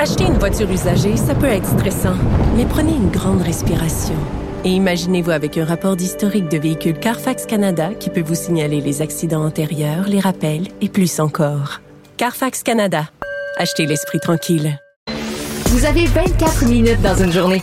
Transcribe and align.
Acheter 0.00 0.26
une 0.26 0.38
voiture 0.38 0.70
usagée, 0.70 1.16
ça 1.16 1.34
peut 1.34 1.46
être 1.46 1.66
stressant, 1.66 2.14
mais 2.56 2.64
prenez 2.66 2.92
une 2.92 3.10
grande 3.10 3.42
respiration. 3.42 4.14
Et 4.64 4.68
imaginez-vous 4.68 5.32
avec 5.32 5.58
un 5.58 5.64
rapport 5.64 5.96
d'historique 5.96 6.48
de 6.48 6.56
véhicule 6.56 6.96
Carfax 6.96 7.46
Canada 7.46 7.90
qui 7.98 8.08
peut 8.08 8.22
vous 8.22 8.36
signaler 8.36 8.80
les 8.80 9.02
accidents 9.02 9.44
antérieurs, 9.44 10.06
les 10.06 10.20
rappels 10.20 10.68
et 10.80 10.88
plus 10.88 11.18
encore. 11.18 11.80
Carfax 12.16 12.62
Canada. 12.62 13.08
Achetez 13.56 13.86
l'esprit 13.86 14.20
tranquille. 14.20 14.78
Vous 15.66 15.84
avez 15.84 16.06
24 16.06 16.66
minutes 16.66 17.02
dans 17.02 17.16
une 17.16 17.32
journée. 17.32 17.62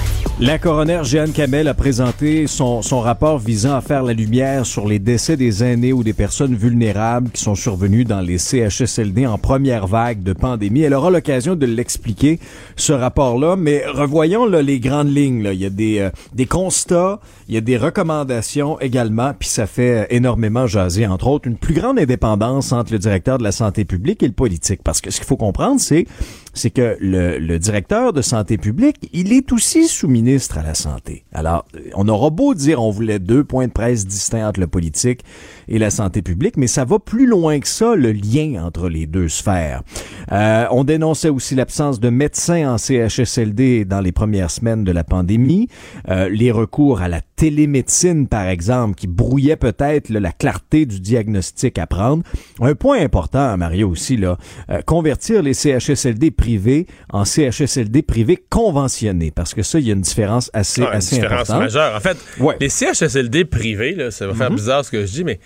La 0.41 0.57
coroner 0.57 1.01
Jeanne 1.03 1.33
Kamel 1.33 1.67
a 1.67 1.75
présenté 1.75 2.47
son, 2.47 2.81
son 2.81 2.99
rapport 2.99 3.37
visant 3.37 3.75
à 3.75 3.81
faire 3.81 4.01
la 4.01 4.13
lumière 4.13 4.65
sur 4.65 4.87
les 4.87 4.97
décès 4.97 5.37
des 5.37 5.63
aînés 5.63 5.93
ou 5.93 6.03
des 6.03 6.13
personnes 6.13 6.55
vulnérables 6.55 7.29
qui 7.29 7.43
sont 7.43 7.53
survenus 7.53 8.07
dans 8.07 8.21
les 8.21 8.39
CHSLD 8.39 9.27
en 9.27 9.37
première 9.37 9.85
vague 9.85 10.23
de 10.23 10.33
pandémie. 10.33 10.81
Elle 10.81 10.95
aura 10.95 11.11
l'occasion 11.11 11.55
de 11.55 11.67
l'expliquer, 11.67 12.39
ce 12.75 12.91
rapport-là, 12.91 13.55
mais 13.55 13.85
revoyons 13.85 14.47
là, 14.47 14.63
les 14.63 14.79
grandes 14.79 15.15
lignes. 15.15 15.43
Là. 15.43 15.53
Il 15.53 15.61
y 15.61 15.65
a 15.67 15.69
des, 15.69 15.99
euh, 15.99 16.09
des 16.33 16.47
constats, 16.47 17.19
il 17.47 17.53
y 17.53 17.57
a 17.59 17.61
des 17.61 17.77
recommandations 17.77 18.79
également, 18.79 19.33
puis 19.37 19.47
ça 19.47 19.67
fait 19.67 20.07
énormément 20.09 20.65
jaser, 20.65 21.05
entre 21.05 21.27
autres, 21.27 21.47
une 21.47 21.57
plus 21.57 21.75
grande 21.75 21.99
indépendance 21.99 22.71
entre 22.71 22.93
le 22.93 22.97
directeur 22.97 23.37
de 23.37 23.43
la 23.43 23.51
santé 23.51 23.85
publique 23.85 24.23
et 24.23 24.27
le 24.27 24.33
politique. 24.33 24.81
Parce 24.83 25.01
que 25.01 25.11
ce 25.11 25.17
qu'il 25.17 25.27
faut 25.27 25.37
comprendre, 25.37 25.79
c'est 25.79 26.07
c'est 26.53 26.69
que 26.69 26.97
le, 26.99 27.37
le 27.37 27.59
directeur 27.59 28.13
de 28.13 28.21
santé 28.21 28.57
publique, 28.57 29.09
il 29.13 29.33
est 29.33 29.51
aussi 29.51 29.87
sous-ministre 29.87 30.57
à 30.57 30.63
la 30.63 30.73
santé. 30.73 31.23
Alors, 31.33 31.65
on 31.95 32.07
aura 32.07 32.29
beau 32.29 32.53
dire 32.53 32.81
on 32.81 32.91
voulait 32.91 33.19
deux 33.19 33.43
points 33.43 33.67
de 33.67 33.71
presse 33.71 34.05
distincts 34.05 34.47
entre 34.47 34.59
le 34.59 34.67
politique 34.67 35.21
et 35.67 35.79
la 35.79 35.89
santé 35.89 36.21
publique, 36.21 36.57
mais 36.57 36.67
ça 36.67 36.85
va 36.85 36.99
plus 36.99 37.27
loin 37.27 37.59
que 37.59 37.67
ça, 37.67 37.95
le 37.95 38.11
lien 38.11 38.63
entre 38.63 38.89
les 38.89 39.07
deux 39.07 39.29
sphères. 39.29 39.83
Euh, 40.31 40.65
on 40.71 40.83
dénonçait 40.83 41.29
aussi 41.29 41.55
l'absence 41.55 41.99
de 41.99 42.09
médecins 42.09 42.73
en 42.73 42.77
CHSLD 42.77 43.85
dans 43.85 44.01
les 44.01 44.11
premières 44.11 44.51
semaines 44.51 44.83
de 44.83 44.91
la 44.91 45.03
pandémie, 45.03 45.67
euh, 46.09 46.29
les 46.29 46.51
recours 46.51 47.01
à 47.01 47.07
la 47.07 47.21
télémédecine, 47.35 48.27
par 48.27 48.47
exemple, 48.47 48.95
qui 48.95 49.07
brouillait 49.07 49.55
peut-être 49.55 50.09
la 50.09 50.31
clarté 50.31 50.85
du 50.85 50.99
diagnostic 50.99 51.77
à 51.77 51.87
prendre. 51.87 52.23
Un 52.59 52.75
point 52.75 52.99
important, 52.99 53.57
Mario, 53.57 53.89
aussi, 53.89 54.17
là, 54.17 54.37
euh, 54.69 54.81
convertir 54.81 55.41
les 55.41 55.53
CHSLD 55.53 56.31
privés 56.41 56.87
en 57.11 57.23
CHSLD 57.25 58.01
privés 58.01 58.37
conventionnés, 58.49 59.31
parce 59.31 59.53
que 59.53 59.61
ça, 59.63 59.79
il 59.79 59.87
y 59.87 59.91
a 59.91 59.93
une 59.93 60.01
différence 60.01 60.49
assez, 60.53 60.81
Ah, 60.83 60.95
une 60.95 60.99
différence 60.99 61.49
importante. 61.49 61.59
majeure. 61.59 61.95
En 61.95 61.99
fait, 61.99 62.17
Ouais. 62.39 62.55
les 62.59 62.69
CHSLD 62.69 63.45
privés, 63.45 63.93
là, 63.95 64.11
ça 64.11 64.27
va 64.27 64.33
faire 64.33 64.49
Mhm. 64.49 64.55
bizarre 64.55 64.83
ce 64.85 64.91
que 64.91 65.05
je 65.05 65.11
dis, 65.11 65.23
mais 65.23 65.39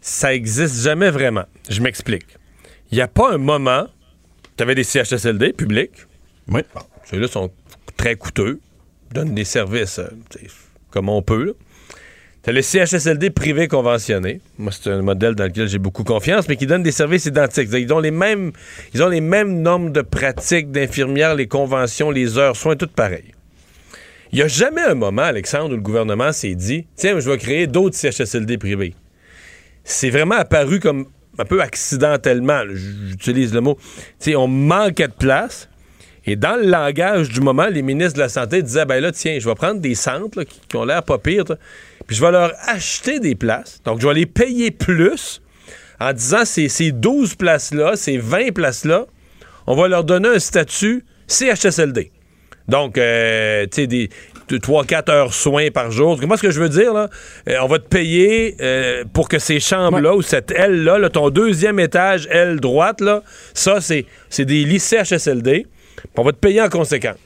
ça 0.00 0.32
existe 0.34 0.82
jamais 0.82 1.10
vraiment. 1.10 1.44
Je 1.68 1.80
m'explique. 1.80 2.26
Il 2.92 2.94
n'y 2.96 3.02
a 3.02 3.08
pas 3.08 3.32
un 3.34 3.38
moment, 3.38 3.86
tu 4.56 4.62
avais 4.62 4.74
des 4.76 4.84
CHSLD 4.84 5.52
publics. 5.52 6.06
Oui. 6.48 6.60
Bon, 6.74 6.80
ceux-là 7.10 7.26
sont 7.28 7.50
très 7.96 8.14
coûteux, 8.14 8.60
donnent 9.12 9.34
des 9.34 9.44
services 9.44 9.98
euh, 9.98 10.08
comme 10.90 11.08
on 11.08 11.22
peut. 11.22 11.54
As 12.46 12.52
les 12.52 12.62
CHSLD 12.62 13.30
privés 13.30 13.68
conventionnés. 13.68 14.40
Moi, 14.58 14.72
c'est 14.72 14.90
un 14.90 15.02
modèle 15.02 15.34
dans 15.34 15.44
lequel 15.44 15.68
j'ai 15.68 15.78
beaucoup 15.78 16.04
confiance, 16.04 16.48
mais 16.48 16.56
qui 16.56 16.66
donnent 16.66 16.82
des 16.82 16.92
services 16.92 17.26
identiques. 17.26 17.68
Ils 17.72 17.92
ont 17.92 17.98
les 17.98 18.10
mêmes, 18.10 18.52
ils 18.94 19.02
ont 19.02 19.08
les 19.08 19.20
mêmes 19.20 19.62
normes 19.62 19.90
de 19.90 20.02
pratique 20.02 20.70
d'infirmières, 20.70 21.34
les 21.34 21.48
conventions, 21.48 22.10
les 22.10 22.38
heures, 22.38 22.56
soins, 22.56 22.76
tout 22.76 22.86
pareil. 22.86 23.32
Il 24.32 24.36
n'y 24.36 24.42
a 24.42 24.48
jamais 24.48 24.82
un 24.82 24.94
moment, 24.94 25.22
Alexandre, 25.22 25.72
où 25.72 25.76
le 25.76 25.82
gouvernement 25.82 26.32
s'est 26.32 26.54
dit 26.54 26.86
Tiens, 26.96 27.18
je 27.18 27.30
vais 27.30 27.38
créer 27.38 27.66
d'autres 27.66 27.96
CHSLD 27.96 28.58
privés. 28.58 28.94
C'est 29.84 30.10
vraiment 30.10 30.34
apparu 30.34 30.80
comme 30.80 31.06
un 31.38 31.44
peu 31.44 31.60
accidentellement. 31.62 32.62
J'utilise 32.72 33.54
le 33.54 33.60
mot. 33.60 33.78
Sais, 34.18 34.36
on 34.36 34.48
manquait 34.48 35.08
de 35.08 35.12
place. 35.12 35.68
Et 36.26 36.34
dans 36.34 36.56
le 36.56 36.68
langage 36.68 37.28
du 37.28 37.40
moment, 37.40 37.66
les 37.66 37.82
ministres 37.82 38.14
de 38.14 38.20
la 38.20 38.28
Santé 38.28 38.62
disaient 38.62 38.84
ben 38.84 39.00
là, 39.00 39.12
tiens, 39.12 39.38
je 39.38 39.48
vais 39.48 39.54
prendre 39.54 39.80
des 39.80 39.94
centres 39.94 40.42
qui, 40.42 40.76
ont 40.76 40.84
l'air 40.84 41.04
pas 41.04 41.18
pires, 41.18 41.44
puis 42.06 42.16
je 42.16 42.20
vais 42.22 42.30
leur 42.30 42.52
acheter 42.66 43.20
des 43.20 43.34
places. 43.34 43.80
Donc, 43.84 44.00
je 44.00 44.06
vais 44.06 44.14
les 44.14 44.26
payer 44.26 44.70
plus 44.70 45.42
en 46.00 46.12
disant 46.12 46.44
ces, 46.44 46.68
ces 46.68 46.92
12 46.92 47.34
places-là, 47.36 47.96
ces 47.96 48.18
20 48.18 48.52
places-là, 48.52 49.06
on 49.66 49.74
va 49.74 49.88
leur 49.88 50.04
donner 50.04 50.28
un 50.28 50.38
statut 50.38 51.04
CHSLD. 51.26 52.12
Donc, 52.68 52.98
euh, 52.98 53.64
tu 53.66 53.82
sais, 53.82 53.86
des 53.86 54.10
3-4 54.50 55.10
heures 55.10 55.34
soins 55.34 55.70
par 55.70 55.90
jour. 55.90 56.18
Moi, 56.26 56.36
ce 56.36 56.42
que 56.42 56.50
je 56.50 56.60
veux 56.60 56.68
dire, 56.68 56.92
là, 56.92 57.08
euh, 57.48 57.58
on 57.62 57.66
va 57.66 57.78
te 57.78 57.88
payer 57.88 58.56
euh, 58.60 59.04
pour 59.12 59.28
que 59.28 59.38
ces 59.38 59.60
chambres-là 59.60 60.14
ou 60.14 60.22
cette 60.22 60.50
aile-là, 60.50 60.98
là, 60.98 61.10
ton 61.10 61.30
deuxième 61.30 61.80
étage, 61.80 62.28
aile 62.30 62.60
droite, 62.60 63.00
là, 63.00 63.22
ça, 63.54 63.80
c'est 63.80 64.06
c'est 64.28 64.44
des 64.44 64.64
lits 64.64 64.80
CHSLD. 64.80 65.66
Puis 65.96 66.08
On 66.16 66.22
va 66.22 66.32
te 66.32 66.38
payer 66.38 66.60
en 66.62 66.68
conséquence. 66.68 67.16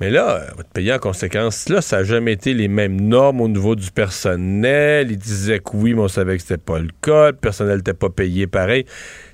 Mais 0.00 0.10
là, 0.10 0.36
euh, 0.36 0.46
on 0.52 0.56
va 0.56 0.62
te 0.64 0.72
payer 0.72 0.92
en 0.92 0.98
conséquence. 0.98 1.68
Là, 1.68 1.80
ça 1.80 1.98
n'a 1.98 2.04
jamais 2.04 2.32
été 2.32 2.52
les 2.52 2.68
mêmes 2.68 3.00
normes 3.00 3.40
au 3.40 3.48
niveau 3.48 3.76
du 3.76 3.90
personnel. 3.90 5.10
Ils 5.10 5.18
disaient 5.18 5.60
que 5.60 5.70
oui, 5.74 5.94
mais 5.94 6.02
on 6.02 6.08
savait 6.08 6.36
que 6.36 6.42
c'était 6.42 6.56
pas 6.56 6.78
le 6.80 6.90
cas. 7.00 7.30
Le 7.30 7.36
personnel 7.36 7.76
n'était 7.78 7.94
pas 7.94 8.10
payé 8.10 8.46
pareil. 8.46 8.86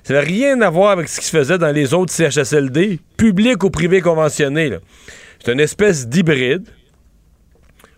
Ça 0.03 0.13
n'a 0.13 0.21
rien 0.21 0.61
à 0.61 0.69
voir 0.69 0.91
avec 0.91 1.09
ce 1.09 1.19
qui 1.19 1.25
se 1.25 1.35
faisait 1.35 1.57
dans 1.57 1.71
les 1.71 1.93
autres 1.93 2.13
CHSLD, 2.13 2.99
publics 3.17 3.63
ou 3.63 3.69
privés 3.69 4.01
conventionnés. 4.01 4.69
là. 4.69 4.77
C'est 5.43 5.51
une 5.51 5.59
espèce 5.59 6.07
d'hybride 6.07 6.67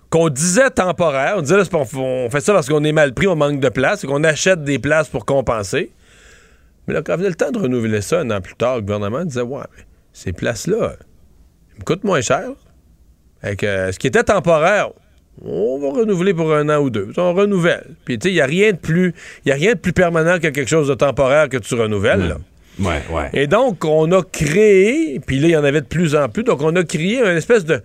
qu'on 0.09 0.29
disait 0.29 0.69
temporaire. 0.69 1.35
On 1.37 1.41
disait, 1.41 1.55
on 1.73 2.29
fait 2.29 2.39
ça 2.39 2.53
parce 2.53 2.69
qu'on 2.69 2.83
est 2.83 2.91
mal 2.91 3.13
pris, 3.13 3.27
on 3.27 3.35
manque 3.35 3.59
de 3.59 3.69
place, 3.69 4.03
et 4.03 4.07
qu'on 4.07 4.23
achète 4.23 4.63
des 4.63 4.79
places 4.79 5.09
pour 5.09 5.25
compenser. 5.25 5.91
Mais 6.87 6.93
là, 6.93 7.01
quand 7.01 7.17
venait 7.17 7.29
le 7.29 7.35
temps 7.35 7.51
de 7.51 7.59
renouveler 7.59 8.01
ça 8.01 8.19
un 8.19 8.29
an 8.29 8.39
plus 8.39 8.55
tard, 8.55 8.75
le 8.77 8.81
gouvernement 8.81 9.25
disait, 9.25 9.41
ouais, 9.41 9.63
mais 9.75 9.83
ces 10.13 10.31
places-là, 10.31 10.93
ils 11.75 11.79
me 11.79 11.85
coûtent 11.85 12.03
moins 12.03 12.21
cher. 12.21 12.49
Fait 13.41 13.55
que, 13.55 13.65
euh, 13.65 13.91
ce 13.91 13.99
qui 13.99 14.07
était 14.07 14.23
temporaire, 14.23 14.89
on 15.43 15.79
va 15.79 15.99
renouveler 15.99 16.33
pour 16.33 16.53
un 16.53 16.69
an 16.69 16.79
ou 16.81 16.89
deux. 16.89 17.09
On 17.17 17.33
renouvelle. 17.33 17.95
Puis, 18.05 18.19
tu 18.19 18.27
sais, 18.27 18.31
il 18.31 18.35
n'y 18.35 18.41
a 18.41 18.45
rien 18.45 18.71
de 18.71 18.77
plus, 18.77 19.13
il 19.45 19.49
y 19.49 19.51
a 19.51 19.55
rien 19.55 19.73
de 19.73 19.79
plus 19.79 19.93
permanent 19.93 20.35
que 20.35 20.47
quelque 20.47 20.69
chose 20.69 20.87
de 20.87 20.93
temporaire 20.93 21.49
que 21.49 21.57
tu 21.57 21.75
renouvelles. 21.75 22.27
là. 22.27 22.37
Ouais, 22.79 23.01
ouais. 23.11 23.29
Et 23.33 23.47
donc, 23.47 23.85
on 23.85 24.11
a 24.11 24.23
créé, 24.23 25.19
puis 25.25 25.39
là, 25.39 25.47
il 25.47 25.51
y 25.51 25.57
en 25.57 25.63
avait 25.63 25.81
de 25.81 25.85
plus 25.85 26.15
en 26.15 26.29
plus, 26.29 26.43
donc 26.43 26.61
on 26.61 26.75
a 26.75 26.83
créé 26.83 27.19
une 27.19 27.37
espèce 27.37 27.65
de, 27.65 27.81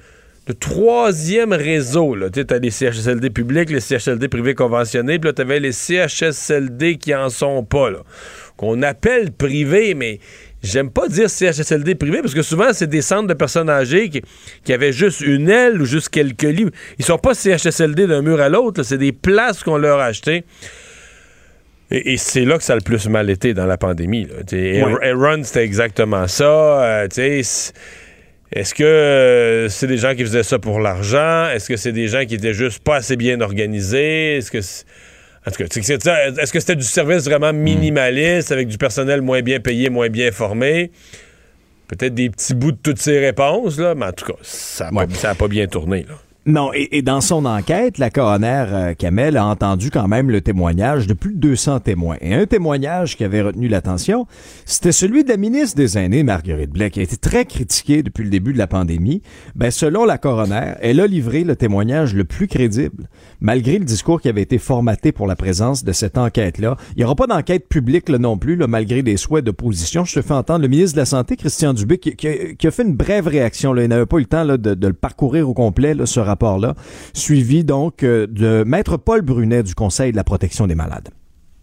de 0.47 0.53
troisième 0.55 1.53
réseau. 1.53 2.17
Tu 2.33 2.41
as 2.49 2.59
les 2.59 2.71
CHSLD 2.71 3.31
publics, 3.31 3.71
les 3.71 3.81
CHSLD 3.81 4.29
privés 4.29 4.55
conventionnés, 4.55 5.19
puis 5.19 5.29
là, 5.29 5.33
tu 5.35 5.43
avais 5.43 5.61
les 5.61 5.73
CHSLD 5.73 6.97
qui 6.97 7.15
en 7.15 7.29
sont 7.29 7.65
pas, 7.65 7.91
là, 7.91 7.99
qu'on 8.57 8.83
appelle 8.83 9.31
privés, 9.31 9.95
mais 9.95 10.21
j'aime 10.63 10.91
pas 10.91 11.09
dire 11.09 11.29
CHSLD 11.31 11.95
privés, 11.95 12.21
parce 12.21 12.35
que 12.35 12.43
souvent, 12.43 12.73
c'est 12.73 12.87
des 12.89 13.03
centres 13.03 13.29
de 13.29 13.35
personnes 13.35 13.71
âgées 13.71 14.09
qui, 14.11 14.23
qui 14.65 14.73
avaient 14.73 14.93
juste 14.93 15.21
une 15.21 15.49
aile 15.49 15.81
ou 15.81 15.85
juste 15.85 16.09
quelques 16.09 16.43
lits. 16.43 16.67
Ils 16.99 17.05
sont 17.05 17.19
pas 17.19 17.35
CHSLD 17.35 18.07
d'un 18.07 18.23
mur 18.23 18.41
à 18.41 18.49
l'autre, 18.49 18.83
c'est 18.83 18.99
des 18.99 19.13
places 19.13 19.63
qu'on 19.63 19.79
leur 19.79 19.99
a 20.01 20.07
achetées. 20.07 20.45
Et, 21.91 22.13
et 22.13 22.17
c'est 22.19 22.45
là 22.45 22.59
que 22.59 22.65
ça 22.65 22.75
a 22.75 22.77
le 22.77 22.83
plus 22.83 23.09
mal 23.09 23.31
été 23.31 23.55
dans 23.55 23.67
la 23.67 23.79
pandémie. 23.79 24.29
Ouais. 24.53 24.83
Aaron, 25.11 25.43
c'était 25.43 25.65
exactement 25.65 26.27
ça. 26.29 26.45
Euh, 27.05 27.09
Est-ce 27.09 28.75
que 28.75 28.83
euh, 28.85 29.69
c'est 29.69 29.87
des 29.87 29.97
gens 29.99 30.15
qui 30.15 30.23
faisaient 30.23 30.43
ça 30.43 30.59
pour 30.59 30.81
l'argent? 30.81 31.49
Est-ce 31.51 31.69
que 31.69 31.77
c'est 31.77 31.93
des 31.93 32.09
gens 32.09 32.25
qui 32.27 32.35
étaient 32.35 32.53
juste 32.55 32.83
pas 32.83 32.97
assez 32.97 33.17
bien 33.17 33.41
organisés? 33.41 34.37
Est-ce 34.39 34.51
que 34.51 34.61
c'est- 34.61 34.85
en 35.49 35.51
tout 35.51 35.81
cas, 35.81 36.17
est-ce 36.43 36.53
que 36.53 36.61
c'était 36.61 36.77
du 36.77 36.83
service 36.83 37.25
vraiment 37.25 37.53
minimaliste 37.53 38.53
avec 38.53 38.69
du 38.69 38.79
personnel 38.79 39.23
moins 39.23 39.43
bien 39.43 39.61
payé, 39.61 39.91
moins 39.91 40.09
bien 40.09 40.31
formé? 40.33 40.91
Peut-être 41.89 42.15
des 42.15 42.29
petits 42.31 42.55
bouts 42.55 42.73
de 42.73 42.79
toutes 42.83 42.99
ces 43.01 43.19
réponses, 43.19 43.79
là, 43.79 43.95
mais 43.95 44.07
en 44.07 44.13
tout 44.13 44.27
cas, 44.27 44.39
ça 44.43 44.91
n'a 44.91 45.01
Ouais. 45.03 45.35
pas 45.39 45.49
bien 45.49 45.67
tourné. 45.67 46.05
Là. 46.09 46.15
Non, 46.49 46.71
et, 46.73 47.03
dans 47.03 47.21
son 47.21 47.45
enquête, 47.45 47.99
la 47.99 48.09
coroner 48.09 48.65
euh, 48.69 48.95
Kamel 48.95 49.37
a 49.37 49.45
entendu 49.45 49.91
quand 49.91 50.09
même 50.09 50.31
le 50.31 50.41
témoignage 50.41 51.07
de 51.07 51.13
plus 51.13 51.35
de 51.35 51.39
200 51.41 51.81
témoins. 51.81 52.17
Et 52.23 52.33
un 52.33 52.47
témoignage 52.47 53.19
qui 53.19 53.25
avait 53.25 53.43
retenu 53.43 53.69
l'attention, 53.69 54.27
c'était 54.65 54.93
celui 54.93 55.25
de 55.25 55.29
la 55.29 55.37
ministre 55.37 55.77
des 55.77 55.99
Aînés, 55.99 56.23
Marguerite 56.23 56.71
Blais, 56.71 56.91
qui 56.91 57.01
a 57.01 57.03
été 57.03 57.19
très 57.19 57.45
critiquée 57.45 58.03
depuis 58.03 58.25
le 58.25 58.31
début 58.31 58.55
de 58.55 58.59
la 58.59 58.67
pandémie. 58.67 59.21
Ben, 59.57 59.71
selon 59.71 60.07
la 60.07 60.17
coroner, 60.17 60.73
elle 60.81 61.01
a 61.01 61.07
livré 61.07 61.45
le 61.45 61.55
témoignage 61.55 62.15
le 62.15 62.25
plus 62.25 62.49
crédible, 62.49 63.11
malgré 63.43 63.79
le 63.79 63.85
discours 63.85 64.19
qui 64.19 64.31
avait 64.31 64.41
été 64.41 64.57
formaté 64.57 65.13
pour 65.13 65.27
la 65.27 65.37
présence 65.37 65.85
de 65.85 65.93
cette 65.93 66.17
enquête-là. 66.17 66.79
Il 66.97 67.01
n'y 67.01 67.05
aura 67.05 67.15
pas 67.15 67.27
d'enquête 67.27 67.69
publique 67.69 68.09
là, 68.09 68.17
non 68.17 68.39
plus, 68.39 68.57
là, 68.57 68.67
malgré 68.67 69.03
des 69.03 69.19
souhaits 69.19 69.45
d'opposition. 69.45 70.07
Je 70.07 70.15
te 70.15 70.23
fais 70.23 70.33
entendre 70.33 70.63
le 70.63 70.69
ministre 70.69 70.95
de 70.95 71.01
la 71.03 71.05
Santé, 71.05 71.37
Christian 71.37 71.75
Dubé, 71.75 71.99
qui, 71.99 72.17
qui, 72.17 72.67
a, 72.67 72.71
fait 72.71 72.85
une 72.85 72.97
brève 72.97 73.27
réaction. 73.27 73.75
Là. 73.75 73.83
Il 73.83 73.89
n'avait 73.91 74.07
pas 74.07 74.17
eu 74.17 74.21
le 74.21 74.27
temps 74.27 74.45
là, 74.45 74.57
de, 74.57 74.73
de, 74.73 74.87
le 74.87 74.95
parcourir 74.95 75.47
au 75.47 75.53
complet, 75.53 75.93
là, 75.93 76.07
ce 76.07 76.21
suivi 77.15 77.65
donc 77.65 78.03
euh, 78.03 78.27
de 78.29 78.65
Maître 78.67 78.97
Paul 78.97 79.23
Brunet 79.23 79.63
du 79.63 79.75
Conseil 79.75 80.13
de 80.13 80.17
la 80.17 80.25
protection 80.25 80.67
des 80.67 80.75
malades. 80.75 81.09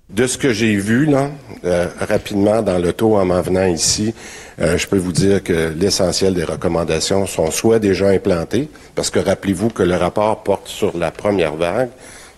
De 0.09 0.27
ce 0.27 0.37
que 0.37 0.53
j'ai 0.53 0.75
vu 0.75 1.07
là, 1.07 1.31
euh, 1.63 1.87
rapidement 1.99 2.61
dans 2.61 2.77
le 2.77 2.93
taux 2.93 3.17
en 3.17 3.25
m'en 3.25 3.41
venant 3.41 3.65
ici, 3.65 4.13
euh, 4.61 4.77
je 4.77 4.87
peux 4.87 4.99
vous 4.99 5.11
dire 5.11 5.43
que 5.43 5.73
l'essentiel 5.75 6.35
des 6.35 6.43
recommandations 6.43 7.25
sont 7.25 7.49
soit 7.49 7.79
déjà 7.79 8.09
implantées, 8.09 8.69
parce 8.93 9.09
que 9.09 9.17
rappelez-vous 9.17 9.69
que 9.69 9.81
le 9.81 9.95
rapport 9.95 10.43
porte 10.43 10.67
sur 10.67 10.95
la 10.95 11.09
première 11.09 11.55
vague, 11.55 11.89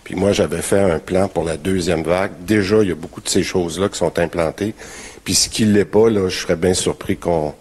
puis 0.02 0.14
moi 0.14 0.32
j'avais 0.32 0.62
fait 0.62 0.80
un 0.80 0.98
plan 0.98 1.28
pour 1.28 1.44
la 1.44 1.58
deuxième 1.58 2.02
vague. 2.02 2.30
Déjà, 2.46 2.78
il 2.82 2.88
y 2.88 2.92
a 2.92 2.94
beaucoup 2.94 3.20
de 3.20 3.28
ces 3.28 3.42
choses-là 3.42 3.90
qui 3.90 3.98
sont 3.98 4.18
implantées. 4.18 4.74
Puis 5.22 5.34
ce 5.34 5.50
qui 5.50 5.66
l'est 5.66 5.84
pas, 5.84 6.08
je 6.08 6.38
serais 6.38 6.56
bien 6.56 6.72
surpris 6.72 7.18
qu'on 7.18 7.52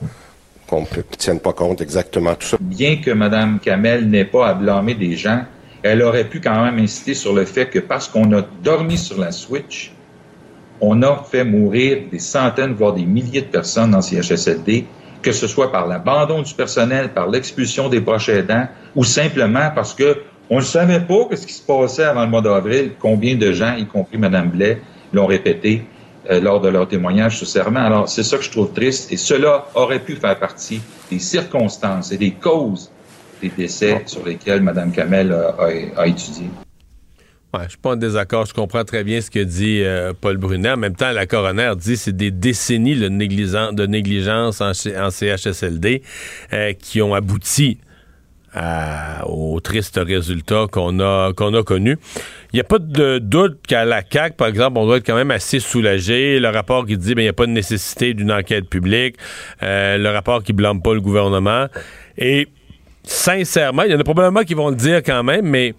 qu'on 0.67 0.81
ne 0.81 1.01
tienne 1.17 1.39
pas 1.39 1.53
compte 1.53 1.81
exactement 1.81 2.35
tout 2.35 2.47
ça. 2.47 2.57
Bien 2.59 2.97
que 2.97 3.11
Mme 3.11 3.59
Kamel 3.59 4.09
n'ait 4.09 4.25
pas 4.25 4.49
à 4.49 4.53
blâmer 4.53 4.95
des 4.95 5.15
gens, 5.15 5.43
elle 5.83 6.01
aurait 6.01 6.25
pu 6.25 6.41
quand 6.41 6.63
même 6.63 6.77
insister 6.79 7.13
sur 7.13 7.33
le 7.33 7.45
fait 7.45 7.67
que 7.67 7.79
parce 7.79 8.07
qu'on 8.07 8.31
a 8.33 8.41
dormi 8.63 8.97
sur 8.97 9.19
la 9.19 9.31
switch, 9.31 9.93
on 10.81 11.01
a 11.01 11.23
fait 11.23 11.43
mourir 11.43 12.03
des 12.11 12.19
centaines, 12.19 12.73
voire 12.73 12.93
des 12.93 13.05
milliers 13.05 13.41
de 13.41 13.47
personnes 13.47 13.91
dans 13.91 14.01
CHSLD, 14.01 14.85
que 15.21 15.31
ce 15.31 15.47
soit 15.47 15.71
par 15.71 15.87
l'abandon 15.87 16.41
du 16.41 16.53
personnel, 16.53 17.09
par 17.13 17.27
l'expulsion 17.29 17.89
des 17.89 18.01
proches 18.01 18.29
aidants, 18.29 18.67
ou 18.95 19.03
simplement 19.03 19.71
parce 19.73 19.93
que 19.93 20.17
on 20.49 20.57
ne 20.57 20.61
savait 20.61 21.01
pas 21.01 21.35
ce 21.35 21.45
qui 21.45 21.53
se 21.53 21.61
passait 21.61 22.03
avant 22.03 22.23
le 22.23 22.29
mois 22.29 22.41
d'avril, 22.41 22.91
combien 22.99 23.35
de 23.35 23.51
gens, 23.51 23.75
y 23.75 23.85
compris 23.85 24.17
Mme 24.17 24.49
Blais, 24.49 24.81
l'ont 25.11 25.25
répété, 25.25 25.83
euh, 26.29 26.39
lors 26.39 26.61
de 26.61 26.69
leur 26.69 26.87
témoignage 26.87 27.39
sous 27.39 27.45
serment. 27.45 27.79
Alors, 27.79 28.09
c'est 28.09 28.23
ça 28.23 28.37
que 28.37 28.43
je 28.43 28.51
trouve 28.51 28.73
triste. 28.73 29.11
Et 29.11 29.17
cela 29.17 29.67
aurait 29.75 30.03
pu 30.03 30.15
faire 30.15 30.37
partie 30.37 30.81
des 31.09 31.19
circonstances 31.19 32.11
et 32.11 32.17
des 32.17 32.31
causes 32.31 32.91
des 33.41 33.49
décès 33.49 34.03
sur 34.07 34.25
lesquels 34.25 34.61
Mme 34.61 34.91
Kamel 34.91 35.31
a, 35.95 36.07
étudié. 36.07 36.49
Ouais, 37.53 37.63
je 37.65 37.69
suis 37.69 37.77
pas 37.77 37.91
en 37.91 37.95
désaccord. 37.95 38.45
Je 38.45 38.53
comprends 38.53 38.83
très 38.83 39.03
bien 39.03 39.21
ce 39.21 39.29
que 39.29 39.39
dit 39.39 39.81
euh, 39.83 40.11
Paul 40.19 40.37
Brunet. 40.37 40.71
En 40.71 40.77
même 40.77 40.95
temps, 40.95 41.11
la 41.11 41.25
coroner 41.25 41.73
dit 41.77 41.93
que 41.93 41.99
c'est 41.99 42.15
des 42.15 42.31
décennies 42.31 42.95
de, 42.95 43.07
négligence 43.09 44.61
en, 44.61 44.73
CHSLD 44.73 46.01
euh, 46.53 46.73
qui 46.73 47.01
ont 47.01 47.13
abouti 47.13 47.77
au 49.25 49.59
triste 49.59 49.99
résultat 50.03 50.65
qu'on 50.71 50.99
a, 50.99 51.33
qu'on 51.33 51.53
a 51.53 51.63
connu. 51.63 51.97
Il 52.53 52.55
n'y 52.55 52.61
a 52.61 52.63
pas 52.63 52.79
de 52.79 53.19
doute 53.19 53.59
qu'à 53.67 53.85
la 53.85 54.01
CAQ, 54.09 54.35
par 54.35 54.47
exemple, 54.47 54.77
on 54.77 54.85
doit 54.85 54.97
être 54.97 55.05
quand 55.05 55.15
même 55.15 55.31
assez 55.31 55.59
soulagé. 55.59 56.39
Le 56.39 56.49
rapport 56.49 56.85
qui 56.85 56.97
dit 56.97 57.07
qu'il 57.07 57.15
ben, 57.15 57.23
n'y 57.23 57.27
a 57.27 57.33
pas 57.33 57.45
de 57.45 57.51
nécessité 57.51 58.13
d'une 58.13 58.31
enquête 58.31 58.69
publique, 58.69 59.15
euh, 59.63 59.97
le 59.97 60.09
rapport 60.09 60.43
qui 60.43 60.53
blâme 60.53 60.81
pas 60.81 60.93
le 60.93 61.01
gouvernement. 61.01 61.67
Et 62.17 62.47
sincèrement, 63.03 63.83
il 63.83 63.91
y 63.91 63.95
en 63.95 63.99
a 63.99 64.03
probablement 64.03 64.43
qui 64.43 64.53
vont 64.53 64.69
le 64.69 64.75
dire 64.75 65.03
quand 65.03 65.23
même, 65.23 65.45
mais 65.45 65.75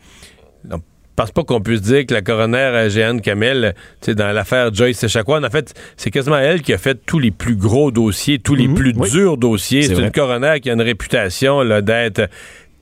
je 0.70 0.76
pense 1.24 1.32
pas 1.32 1.42
qu'on 1.42 1.60
puisse 1.60 1.82
dire 1.82 2.06
que 2.06 2.14
la 2.14 2.22
coroner 2.22 2.58
euh, 2.58 2.90
Jeanne 2.90 3.20
Kamel, 3.20 3.74
dans 4.06 4.32
l'affaire 4.32 4.72
Joyce 4.72 5.02
Echaquan, 5.02 5.42
en 5.42 5.50
fait, 5.50 5.74
c'est 5.96 6.12
quasiment 6.12 6.38
elle 6.38 6.62
qui 6.62 6.72
a 6.72 6.78
fait 6.78 6.94
tous 7.06 7.18
les 7.18 7.32
plus 7.32 7.56
gros 7.56 7.90
dossiers, 7.90 8.38
tous 8.38 8.54
les 8.54 8.68
mhm. 8.68 8.74
plus 8.74 8.92
durs 8.92 9.36
dossiers. 9.36 9.82
C'est 9.82 9.98
une 9.98 10.12
coroner 10.12 10.60
qui 10.60 10.70
a 10.70 10.74
une 10.74 10.82
réputation 10.82 11.64
d'être 11.80 12.28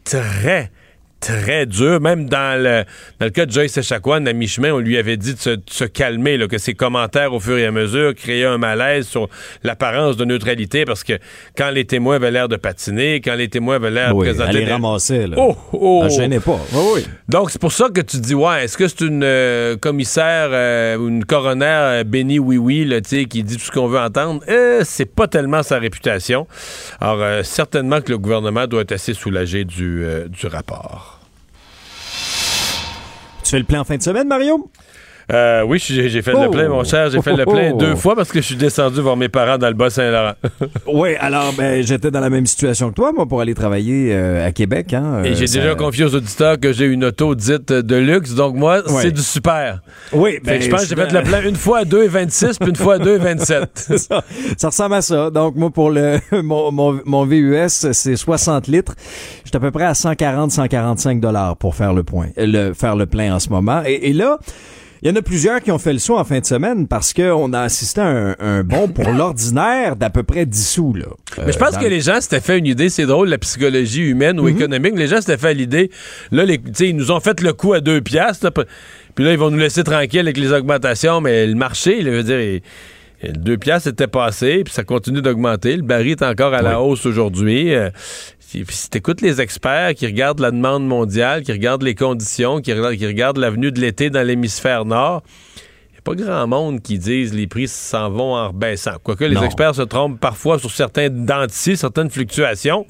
très 0.06 0.70
très 1.26 1.66
dur. 1.66 2.00
Même 2.00 2.28
dans 2.28 2.60
le, 2.60 2.84
dans 3.18 3.26
le 3.26 3.30
cas 3.30 3.46
de 3.46 3.50
Joyce 3.50 3.76
Echaquan, 3.76 4.26
à 4.26 4.32
mi-chemin, 4.32 4.72
on 4.72 4.78
lui 4.78 4.96
avait 4.96 5.16
dit 5.16 5.34
de 5.34 5.60
se, 5.68 5.84
calmer, 5.84 6.36
là, 6.36 6.46
que 6.46 6.58
ses 6.58 6.74
commentaires, 6.74 7.32
au 7.32 7.40
fur 7.40 7.58
et 7.58 7.66
à 7.66 7.72
mesure, 7.72 8.14
créaient 8.14 8.44
un 8.44 8.58
malaise 8.58 9.06
sur 9.06 9.28
l'apparence 9.64 10.16
de 10.16 10.24
neutralité, 10.24 10.84
parce 10.84 11.02
que 11.02 11.14
quand 11.56 11.70
les 11.70 11.84
témoins 11.84 12.16
avaient 12.16 12.30
l'air 12.30 12.48
de 12.48 12.56
patiner, 12.56 13.20
quand 13.20 13.34
les 13.34 13.48
témoins 13.48 13.76
avaient 13.76 13.90
l'air 13.90 14.14
de 14.14 14.20
présenter... 14.20 14.50
Elle 14.50 14.64
les 14.64 14.72
ramassait, 14.72 15.26
là. 15.26 15.36
Oh, 15.38 15.56
oh! 15.72 16.02
Elle 16.04 16.10
gênait 16.10 16.40
pas. 16.40 16.60
oui. 16.72 17.04
Donc, 17.28 17.50
c'est 17.50 17.60
pour 17.60 17.72
ça 17.72 17.88
que 17.88 18.00
tu 18.00 18.18
dis, 18.18 18.34
ouais, 18.34 18.64
est-ce 18.64 18.76
que 18.78 18.86
c'est 18.86 19.00
une 19.00 19.24
euh, 19.24 19.76
commissaire 19.76 20.48
euh, 20.52 20.96
ou 20.96 21.08
une 21.08 21.24
coroner 21.24 21.64
euh, 21.66 22.04
bénie 22.04 22.38
oui-oui, 22.38 22.84
là, 22.84 23.00
qui 23.00 23.42
dit 23.42 23.56
tout 23.56 23.64
ce 23.64 23.70
qu'on 23.70 23.88
veut 23.88 23.98
entendre? 23.98 24.42
c'est 24.84 25.12
pas 25.12 25.26
tellement 25.26 25.62
sa 25.62 25.78
réputation. 25.78 26.46
Alors, 27.00 27.44
certainement 27.44 28.00
que 28.00 28.12
le 28.12 28.18
gouvernement 28.18 28.66
doit 28.66 28.82
être 28.82 28.92
assez 28.92 29.14
soulagé 29.14 29.64
du, 29.64 30.04
du 30.28 30.46
rapport. 30.46 31.15
Tu 33.46 33.50
fais 33.50 33.60
le 33.60 33.64
plein 33.64 33.82
en 33.82 33.84
fin 33.84 33.96
de 33.96 34.02
semaine, 34.02 34.26
Mario? 34.26 34.68
Euh, 35.32 35.62
oui, 35.62 35.78
j'ai 35.80 36.22
fait 36.22 36.32
le 36.32 36.50
plein, 36.50 36.68
mon 36.68 36.84
cher. 36.84 37.10
J'ai 37.10 37.20
fait 37.20 37.34
le 37.34 37.44
plein 37.44 37.72
deux 37.74 37.96
fois 37.96 38.14
parce 38.14 38.30
que 38.30 38.40
je 38.40 38.46
suis 38.46 38.56
descendu 38.56 39.00
voir 39.00 39.16
mes 39.16 39.28
parents 39.28 39.58
dans 39.58 39.68
le 39.68 39.74
Bas-Saint-Laurent. 39.74 40.34
oui, 40.86 41.16
alors 41.18 41.52
ben, 41.52 41.82
j'étais 41.82 42.12
dans 42.12 42.20
la 42.20 42.30
même 42.30 42.46
situation 42.46 42.90
que 42.90 42.94
toi, 42.94 43.12
moi, 43.12 43.26
pour 43.26 43.40
aller 43.40 43.54
travailler 43.54 44.10
euh, 44.12 44.46
à 44.46 44.52
Québec. 44.52 44.94
Hein, 44.94 45.22
Et 45.24 45.34
j'ai 45.34 45.44
euh, 45.44 45.62
déjà 45.62 45.74
confié 45.74 46.04
aux 46.04 46.14
auditeurs 46.14 46.60
que 46.60 46.72
j'ai 46.72 46.86
une 46.86 47.04
auto 47.04 47.34
dite 47.34 47.72
de 47.72 47.96
luxe, 47.96 48.34
donc 48.34 48.54
moi, 48.54 48.82
c'est 48.86 49.10
du 49.10 49.22
super. 49.22 49.80
Oui, 50.12 50.38
ben, 50.44 50.62
je 50.62 50.68
pense 50.68 50.82
que 50.82 50.88
j'ai 50.88 50.94
fait 50.94 51.12
le 51.12 51.22
plein 51.22 51.42
une 51.42 51.56
fois 51.56 51.78
à 51.78 51.84
2,26 51.84 52.58
puis 52.60 52.70
une 52.70 52.76
fois 52.76 52.94
à 52.94 52.98
2,27. 52.98 53.66
ça, 53.96 54.22
ça 54.56 54.68
ressemble 54.68 54.94
à 54.94 55.02
ça. 55.02 55.30
Donc 55.30 55.56
moi, 55.56 55.70
pour 55.70 55.90
le 55.90 56.18
mon, 56.42 56.70
mon, 57.04 57.24
VUS, 57.24 57.68
c'est 57.68 58.16
60 58.16 58.68
litres. 58.68 58.94
J'étais 59.44 59.56
à 59.56 59.60
peu 59.60 59.72
près 59.72 59.84
à 59.84 59.92
140-145 59.92 61.18
dollars 61.18 61.56
pour 61.56 61.74
faire 61.74 61.92
le 61.92 62.04
point, 62.04 62.28
le, 62.36 62.72
faire 62.74 62.94
le 62.94 63.06
plein 63.06 63.34
en 63.34 63.40
ce 63.40 63.48
moment. 63.48 63.82
et, 63.84 64.10
et 64.10 64.12
là, 64.12 64.38
il 65.02 65.08
y 65.08 65.12
en 65.12 65.16
a 65.16 65.22
plusieurs 65.22 65.60
qui 65.60 65.70
ont 65.70 65.78
fait 65.78 65.92
le 65.92 65.98
saut 65.98 66.16
en 66.18 66.24
fin 66.24 66.40
de 66.40 66.44
semaine 66.44 66.86
parce 66.86 67.12
qu'on 67.12 67.52
a 67.52 67.60
assisté 67.60 68.00
à 68.00 68.36
un, 68.38 68.62
bon 68.62 68.88
pour 68.88 69.10
l'ordinaire 69.12 69.96
d'à 69.96 70.10
peu 70.10 70.22
près 70.22 70.46
10 70.46 70.68
sous. 70.68 70.94
Là, 70.94 71.06
Mais 71.44 71.52
je 71.52 71.58
pense 71.58 71.76
que 71.76 71.86
les 71.86 72.00
gens 72.00 72.20
s'étaient 72.20 72.40
fait 72.40 72.58
une 72.58 72.66
idée, 72.66 72.88
c'est 72.88 73.06
drôle, 73.06 73.28
la 73.28 73.38
psychologie 73.38 74.02
humaine 74.02 74.40
ou 74.40 74.44
mhm. 74.44 74.56
économique. 74.56 74.94
Les 74.96 75.06
gens 75.08 75.20
s'étaient 75.20 75.38
fait 75.38 75.54
l'idée, 75.54 75.90
là, 76.32 76.44
les, 76.44 76.60
ils 76.80 76.96
nous 76.96 77.10
ont 77.10 77.20
fait 77.20 77.40
le 77.40 77.52
coup 77.52 77.72
à 77.72 77.80
deux 77.80 78.00
piastres. 78.00 78.50
puis 79.14 79.24
là, 79.24 79.32
ils 79.32 79.38
vont 79.38 79.50
nous 79.50 79.58
laisser 79.58 79.84
tranquilles 79.84 80.20
avec 80.20 80.36
les 80.36 80.52
augmentations, 80.52 81.20
mais 81.20 81.46
le 81.46 81.54
marché, 81.54 81.98
il 81.98 82.10
veut 82.10 82.22
dire... 82.22 82.60
deux 83.22 83.56
piastres 83.56 83.88
était 83.88 84.06
passé, 84.06 84.62
puis 84.64 84.72
ça 84.72 84.84
continue 84.84 85.22
d'augmenter. 85.22 85.76
Le 85.76 85.82
baril 85.82 86.12
est 86.12 86.22
encore 86.22 86.54
à 86.54 86.62
la 86.62 86.80
hausse 86.80 87.06
aujourd'hui. 87.06 87.74
Euh, 87.74 87.90
si 88.38 88.90
t'écoutes 88.90 89.20
les 89.20 89.40
experts 89.40 89.94
qui 89.94 90.06
regardent 90.06 90.40
la 90.40 90.50
demande 90.50 90.86
mondiale, 90.86 91.42
qui 91.42 91.52
regardent 91.52 91.82
les 91.82 91.94
conditions, 91.94 92.60
qui 92.60 92.72
regardent, 92.72 92.96
qui 92.96 93.06
regardent 93.06 93.38
l'avenue 93.38 93.72
de 93.72 93.80
l'été 93.80 94.10
dans 94.10 94.22
l'hémisphère 94.26 94.84
nord, 94.84 95.22
il 95.56 95.92
n'y 95.92 95.98
a 95.98 96.02
pas 96.02 96.14
grand 96.14 96.46
monde 96.46 96.80
qui 96.80 96.98
disent 96.98 97.34
les 97.34 97.46
prix 97.46 97.68
s'en 97.68 98.10
vont 98.10 98.34
en 98.34 98.48
rebaissant. 98.48 98.92
Quoique 99.02 99.24
les 99.24 99.42
experts 99.42 99.74
se 99.74 99.82
trompent 99.82 100.20
parfois 100.20 100.58
sur 100.58 100.70
certains 100.70 101.10
dentiers, 101.10 101.76
certaines 101.76 102.10
fluctuations. 102.10 102.86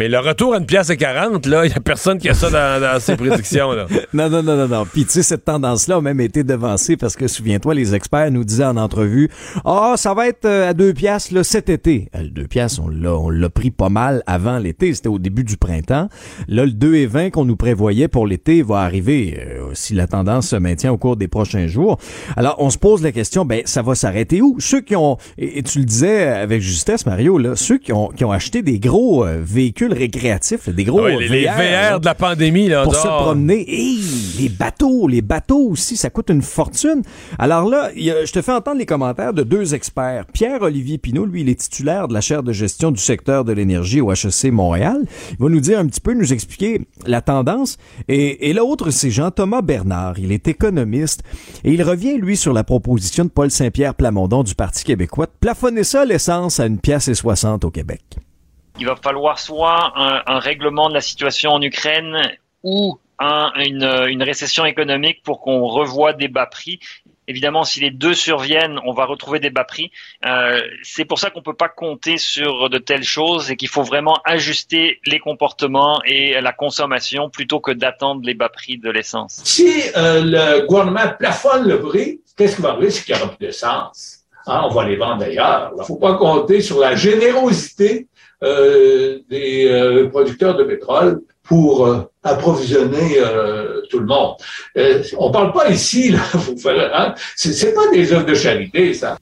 Mais 0.00 0.08
le 0.08 0.18
retour 0.18 0.54
à 0.54 0.56
une 0.56 0.64
pièce 0.64 0.88
à 0.88 0.96
40, 0.96 1.44
là, 1.44 1.66
il 1.66 1.68
n'y 1.68 1.74
a 1.74 1.80
personne 1.80 2.16
qui 2.16 2.30
a 2.30 2.32
ça 2.32 2.48
dans, 2.48 3.00
ses 3.00 3.16
prédictions. 3.16 3.68
Non, 4.14 4.30
non, 4.30 4.42
non, 4.42 4.56
non, 4.56 4.66
non. 4.66 4.86
Puis 4.90 5.04
tu 5.04 5.12
sais, 5.12 5.22
cette 5.22 5.44
tendance-là 5.44 5.96
a 5.96 6.00
même 6.00 6.20
été 6.20 6.42
devancée 6.42 6.96
parce 6.96 7.16
que, 7.16 7.28
souviens-toi, 7.28 7.74
les 7.74 7.94
experts 7.94 8.30
nous 8.30 8.44
disaient 8.44 8.64
en 8.64 8.78
entrevue, 8.78 9.28
ah, 9.64 9.94
ça 9.96 10.14
va 10.14 10.26
être 10.26 10.46
euh, 10.46 10.70
à 10.70 10.74
deux 10.74 10.94
piastres 10.94 11.34
là, 11.34 11.44
cet 11.44 11.68
été. 11.68 12.08
Euh, 12.14 12.22
le 12.22 12.30
deux 12.30 12.46
piastres, 12.46 12.80
on 12.82 12.88
l'a, 12.88 13.14
on 13.14 13.28
l'a 13.28 13.50
pris 13.50 13.70
pas 13.70 13.90
mal 13.90 14.22
avant 14.26 14.58
l'été. 14.58 14.94
C'était 14.94 15.08
au 15.08 15.18
début 15.18 15.44
du 15.44 15.58
printemps. 15.58 16.08
Là, 16.48 16.64
le 16.64 16.72
2 16.72 16.94
et 16.94 17.06
20 17.06 17.30
qu'on 17.30 17.44
nous 17.44 17.56
prévoyait 17.56 18.08
pour 18.08 18.26
l'été 18.26 18.62
va 18.62 18.80
arriver 18.80 19.38
euh, 19.38 19.70
si 19.74 19.94
la 19.94 20.06
tendance 20.06 20.48
se 20.48 20.56
maintient 20.56 20.92
au 20.92 20.98
cours 20.98 21.16
des 21.16 21.28
prochains 21.28 21.66
jours. 21.66 21.98
Alors, 22.36 22.56
on 22.58 22.70
se 22.70 22.78
pose 22.78 23.02
la 23.02 23.12
question, 23.12 23.44
ben, 23.44 23.62
ça 23.66 23.82
va 23.82 23.94
s'arrêter 23.94 24.40
où? 24.40 24.56
Ceux 24.60 24.80
qui 24.80 24.96
ont, 24.96 25.18
et, 25.36 25.62
tu 25.62 25.78
le 25.78 25.84
disais 25.84 26.26
avec 26.28 26.62
justesse, 26.62 27.04
Mario, 27.04 27.36
là, 27.36 27.54
ceux 27.54 27.78
qui 27.78 27.92
ont, 27.92 28.08
qui 28.08 28.24
ont 28.24 28.32
acheté 28.32 28.62
des 28.62 28.78
gros 28.78 29.26
véhicules 29.40 29.89
récréatifs, 29.92 30.68
des 30.68 30.84
gros 30.84 31.06
les, 31.06 31.46
VR, 31.46 32.00
de 32.00 32.04
la 32.04 32.14
pandémie 32.14 32.68
là, 32.68 32.84
pour 32.84 32.94
se 32.94 33.06
promener. 33.06 33.64
Et 33.68 33.96
les 34.38 34.48
bateaux, 34.48 35.08
les 35.08 35.22
bateaux 35.22 35.68
aussi, 35.70 35.96
ça 35.96 36.10
coûte 36.10 36.30
une 36.30 36.42
fortune. 36.42 37.02
Alors 37.38 37.68
là, 37.68 37.90
je 37.96 38.32
te 38.32 38.42
fais 38.42 38.52
entendre 38.52 38.78
les 38.78 38.86
commentaires 38.86 39.32
de 39.32 39.42
deux 39.42 39.74
experts. 39.74 40.26
Pierre-Olivier 40.32 40.98
Pinault, 40.98 41.26
lui, 41.26 41.42
il 41.42 41.48
est 41.48 41.60
titulaire 41.60 42.08
de 42.08 42.14
la 42.14 42.20
chaire 42.20 42.42
de 42.42 42.52
gestion 42.52 42.90
du 42.90 43.00
secteur 43.00 43.44
de 43.44 43.52
l'énergie 43.52 44.00
au 44.00 44.12
HEC 44.12 44.52
Montréal. 44.52 45.04
Il 45.32 45.38
va 45.38 45.48
nous 45.48 45.60
dire 45.60 45.78
un 45.78 45.86
petit 45.86 46.00
peu, 46.00 46.14
nous 46.14 46.32
expliquer 46.32 46.82
la 47.06 47.20
tendance. 47.20 47.76
Et, 48.08 48.50
et 48.50 48.52
l'autre, 48.52 48.90
c'est 48.90 49.10
Jean-Thomas 49.10 49.62
Bernard. 49.62 50.18
Il 50.18 50.32
est 50.32 50.48
économiste 50.48 51.22
et 51.64 51.72
il 51.72 51.82
revient, 51.82 52.16
lui, 52.16 52.36
sur 52.36 52.52
la 52.52 52.64
proposition 52.64 53.24
de 53.24 53.30
Paul 53.30 53.50
Saint-Pierre 53.50 53.94
Plamondon 53.94 54.42
du 54.42 54.54
Parti 54.54 54.84
québécois 54.84 55.26
de 55.26 55.32
plafonner 55.40 55.84
ça 55.84 56.04
l'essence 56.04 56.60
à 56.60 56.66
une 56.66 56.78
pièce 56.78 57.08
et 57.08 57.14
soixante 57.14 57.64
au 57.64 57.70
Québec 57.70 58.02
il 58.80 58.86
va 58.86 58.96
falloir 58.96 59.38
soit 59.38 59.92
un, 59.96 60.38
règlement 60.38 60.88
de 60.88 60.94
la 60.94 61.00
situation 61.00 61.52
en 61.52 61.62
Ukraine 61.62 62.32
ou 62.62 62.98
une, 63.20 63.84
une, 64.08 64.22
récession 64.22 64.64
économique 64.64 65.22
pour 65.22 65.40
qu'on 65.40 65.66
revoie 65.66 66.14
des 66.14 66.28
bas 66.28 66.46
prix. 66.46 66.80
Évidemment, 67.28 67.62
si 67.62 67.78
les 67.78 67.90
deux 67.90 68.14
surviennent, 68.14 68.80
on 68.84 68.92
va 68.92 69.04
retrouver 69.04 69.38
des 69.38 69.50
bas 69.50 69.62
prix. 69.62 69.92
Euh, 70.26 70.60
c'est 70.82 71.04
pour 71.04 71.18
ça 71.18 71.30
qu'on 71.30 71.42
peut 71.42 71.54
pas 71.54 71.68
compter 71.68 72.18
sur 72.18 72.68
de 72.68 72.78
telles 72.78 73.04
choses 73.04 73.52
et 73.52 73.56
qu'il 73.56 73.68
faut 73.68 73.84
vraiment 73.84 74.18
ajuster 74.24 74.98
les 75.06 75.20
comportements 75.20 76.02
et 76.04 76.40
la 76.40 76.52
consommation 76.52 77.30
plutôt 77.30 77.60
que 77.60 77.70
d'attendre 77.70 78.22
les 78.24 78.34
bas 78.34 78.48
prix 78.48 78.78
de 78.78 78.90
l'essence. 78.90 79.42
Si 79.44 79.70
euh, 79.96 80.22
le 80.24 80.66
gouvernement 80.66 81.14
plafonne 81.16 81.68
le 81.68 81.80
prix, 81.80 82.20
qu'est-ce 82.36 82.56
qui 82.56 82.62
va 82.62 82.70
arriver? 82.70 82.90
C'est 82.90 83.04
qu'il 83.04 83.14
n'y 83.14 83.20
aura 83.20 83.30
plus 83.30 83.46
d'essence. 83.46 84.20
Hein, 84.46 84.62
on 84.64 84.74
va 84.74 84.88
les 84.88 84.96
vendre 84.96 85.22
ailleurs. 85.22 85.70
Il 85.76 85.80
ne 85.80 85.84
faut 85.84 85.96
pas 85.96 86.14
compter 86.14 86.60
sur 86.60 86.80
la 86.80 86.96
générosité 86.96 88.08
des 88.42 89.68
euh, 89.68 90.08
producteurs 90.08 90.56
de 90.56 90.64
pétrole 90.64 91.20
pour 91.50 91.84
euh, 91.84 92.02
approvisionner 92.22 93.18
euh, 93.18 93.82
tout 93.90 93.98
le 93.98 94.06
monde. 94.06 94.36
Euh, 94.76 95.02
on 95.18 95.32
parle 95.32 95.52
pas 95.52 95.68
ici, 95.68 96.12
là, 96.12 96.20
hein, 96.94 97.14
c'est 97.34 97.74
pas 97.74 97.90
des 97.92 98.12
œuvres 98.12 98.24
de 98.24 98.34
charité, 98.34 98.94
ça. 98.94 99.18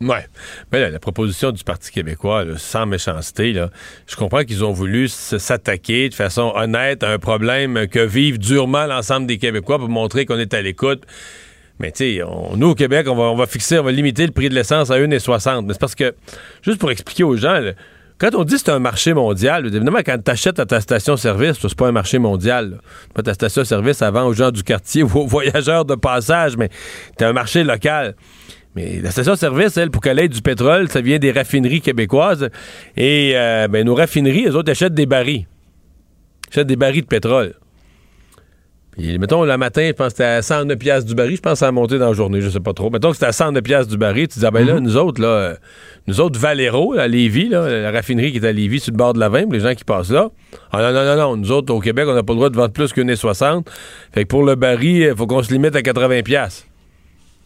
Ouais. 0.00 0.26
Mais 0.72 0.90
la 0.90 0.98
proposition 0.98 1.52
du 1.52 1.62
Parti 1.62 1.92
québécois, 1.92 2.44
sans 2.56 2.86
méchanceté, 2.86 3.52
là, 3.52 3.70
je 4.08 4.16
comprends 4.16 4.42
qu'ils 4.42 4.64
ont 4.64 4.72
voulu 4.72 5.06
s'attaquer 5.06 6.08
de 6.08 6.14
façon 6.14 6.52
honnête 6.56 7.04
à 7.04 7.10
un 7.10 7.20
problème 7.20 7.86
que 7.86 8.00
vivent 8.00 8.40
durement 8.40 8.86
l'ensemble 8.86 9.28
des 9.28 9.38
Québécois 9.38 9.78
pour 9.78 9.88
montrer 9.88 10.26
qu'on 10.26 10.40
est 10.40 10.52
à 10.52 10.62
l'écoute. 10.62 11.04
Mais 11.78 11.90
tu 11.90 12.16
sais, 12.16 12.20
nous 12.56 12.68
au 12.68 12.74
Québec, 12.74 13.06
on 13.08 13.16
va, 13.16 13.24
on 13.24 13.36
va 13.36 13.46
fixer, 13.46 13.78
on 13.78 13.82
va 13.82 13.92
limiter 13.92 14.26
le 14.26 14.32
prix 14.32 14.48
de 14.48 14.54
l'essence 14.54 14.90
à 14.90 14.98
1,60. 14.98 15.66
Mais 15.66 15.72
c'est 15.72 15.80
parce 15.80 15.94
que, 15.94 16.14
juste 16.62 16.78
pour 16.78 16.90
expliquer 16.90 17.24
aux 17.24 17.36
gens, 17.36 17.60
quand 18.22 18.36
on 18.36 18.44
dit 18.44 18.54
que 18.54 18.60
c'est 18.60 18.70
un 18.70 18.78
marché 18.78 19.14
mondial, 19.14 19.66
évidemment, 19.66 19.98
quand 20.06 20.16
tu 20.24 20.30
achètes 20.30 20.60
à 20.60 20.64
ta 20.64 20.80
station-service, 20.80 21.56
c'est 21.60 21.74
pas 21.74 21.88
un 21.88 21.92
marché 21.92 22.20
mondial. 22.20 22.78
Pas 23.14 23.22
ta 23.24 23.34
station-service 23.34 24.00
avant 24.00 24.26
aux 24.26 24.32
gens 24.32 24.52
du 24.52 24.62
quartier 24.62 25.02
ou 25.02 25.10
aux 25.12 25.26
voyageurs 25.26 25.84
de 25.84 25.96
passage, 25.96 26.56
mais 26.56 26.68
c'est 27.18 27.24
un 27.24 27.32
marché 27.32 27.64
local. 27.64 28.14
Mais 28.76 29.00
la 29.00 29.10
station-service, 29.10 29.76
elle, 29.76 29.90
pour 29.90 30.00
qu'elle 30.00 30.20
ait 30.20 30.28
du 30.28 30.40
pétrole, 30.40 30.88
ça 30.88 31.00
vient 31.00 31.18
des 31.18 31.32
raffineries 31.32 31.80
québécoises. 31.80 32.48
Et 32.96 33.32
euh, 33.34 33.66
ben, 33.66 33.84
nos 33.84 33.96
raffineries, 33.96 34.44
elles 34.44 34.56
autres, 34.56 34.70
achètent 34.70 34.94
des 34.94 35.06
barils. 35.06 35.46
achètent 36.50 36.68
des 36.68 36.76
barils 36.76 37.02
de 37.02 37.06
pétrole. 37.06 37.54
Puis, 38.92 39.18
mettons, 39.18 39.44
le 39.44 39.56
matin, 39.56 39.86
je 39.86 39.92
pense 39.92 40.08
que 40.08 40.12
c'était 40.12 40.24
à 40.24 40.42
109 40.42 40.76
pièces 40.76 41.04
du 41.06 41.14
baril. 41.14 41.36
Je 41.36 41.40
pense 41.40 41.54
que 41.54 41.58
ça 41.60 41.68
a 41.68 41.72
monté 41.72 41.98
dans 41.98 42.08
la 42.08 42.12
journée, 42.12 42.42
je 42.42 42.50
sais 42.50 42.60
pas 42.60 42.74
trop. 42.74 42.90
Mettons 42.90 43.08
que 43.08 43.14
c'était 43.14 43.26
à 43.26 43.32
109 43.32 43.62
pièces 43.62 43.88
du 43.88 43.96
baril. 43.96 44.28
Tu 44.28 44.38
dis, 44.38 44.44
ah 44.44 44.50
ben 44.50 44.66
là, 44.66 44.74
mhm. 44.74 44.80
nous 44.80 44.96
autres, 44.98 45.22
là, 45.22 45.54
nous 46.06 46.20
autres, 46.20 46.38
Valero, 46.38 46.92
à 46.98 47.08
Lévis, 47.08 47.48
là, 47.48 47.68
la 47.68 47.90
raffinerie 47.90 48.32
qui 48.32 48.38
est 48.38 48.46
à 48.46 48.52
Lévis, 48.52 48.80
sur 48.80 48.92
le 48.92 48.98
bord 48.98 49.14
de 49.14 49.18
la 49.18 49.30
20, 49.30 49.50
les 49.50 49.60
gens 49.60 49.74
qui 49.74 49.84
passent 49.84 50.10
là. 50.10 50.28
Ah 50.72 50.82
non, 50.82 50.92
non, 50.92 51.04
non, 51.04 51.16
non. 51.16 51.36
Nous 51.36 51.52
autres, 51.52 51.72
au 51.72 51.80
Québec, 51.80 52.04
on 52.06 52.14
n'a 52.14 52.22
pas 52.22 52.34
le 52.34 52.36
droit 52.36 52.50
de 52.50 52.56
vendre 52.56 52.72
plus 52.72 52.92
qu'une 52.92 53.16
60. 53.16 53.70
Fait 54.12 54.24
que 54.24 54.28
pour 54.28 54.44
le 54.44 54.56
baril, 54.56 55.08
il 55.10 55.16
faut 55.16 55.26
qu'on 55.26 55.42
se 55.42 55.52
limite 55.52 55.74
à 55.74 55.80
80 55.80 56.22
pièces. 56.22 56.66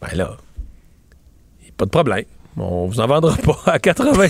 Ben 0.01 0.17
là, 0.17 0.35
pas 1.77 1.85
de 1.85 1.91
problème. 1.91 2.25
On 2.59 2.87
vous 2.87 2.99
en 2.99 3.05
vendra 3.05 3.35
pas 3.37 3.71
à 3.71 3.79
80. 3.79 4.27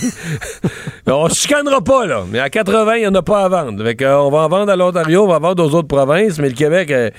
on 1.06 1.28
chicanera 1.30 1.80
pas, 1.80 2.06
là. 2.06 2.24
Mais 2.30 2.40
à 2.40 2.50
80, 2.50 2.96
il 2.96 3.00
n'y 3.00 3.06
en 3.06 3.14
a 3.14 3.22
pas 3.22 3.44
à 3.44 3.48
vendre. 3.48 3.82
Fait 3.82 4.02
euh, 4.02 4.18
on 4.18 4.30
va 4.30 4.40
en 4.40 4.48
vendre 4.48 4.70
à 4.70 4.76
l'Ontario, 4.76 5.24
on 5.24 5.28
va 5.28 5.36
en 5.36 5.40
vendre 5.40 5.64
aux 5.64 5.74
autres 5.74 5.88
provinces, 5.88 6.38
mais 6.38 6.48
le 6.48 6.54
Québec, 6.54 6.90
euh, 6.90 7.10
tu 7.10 7.16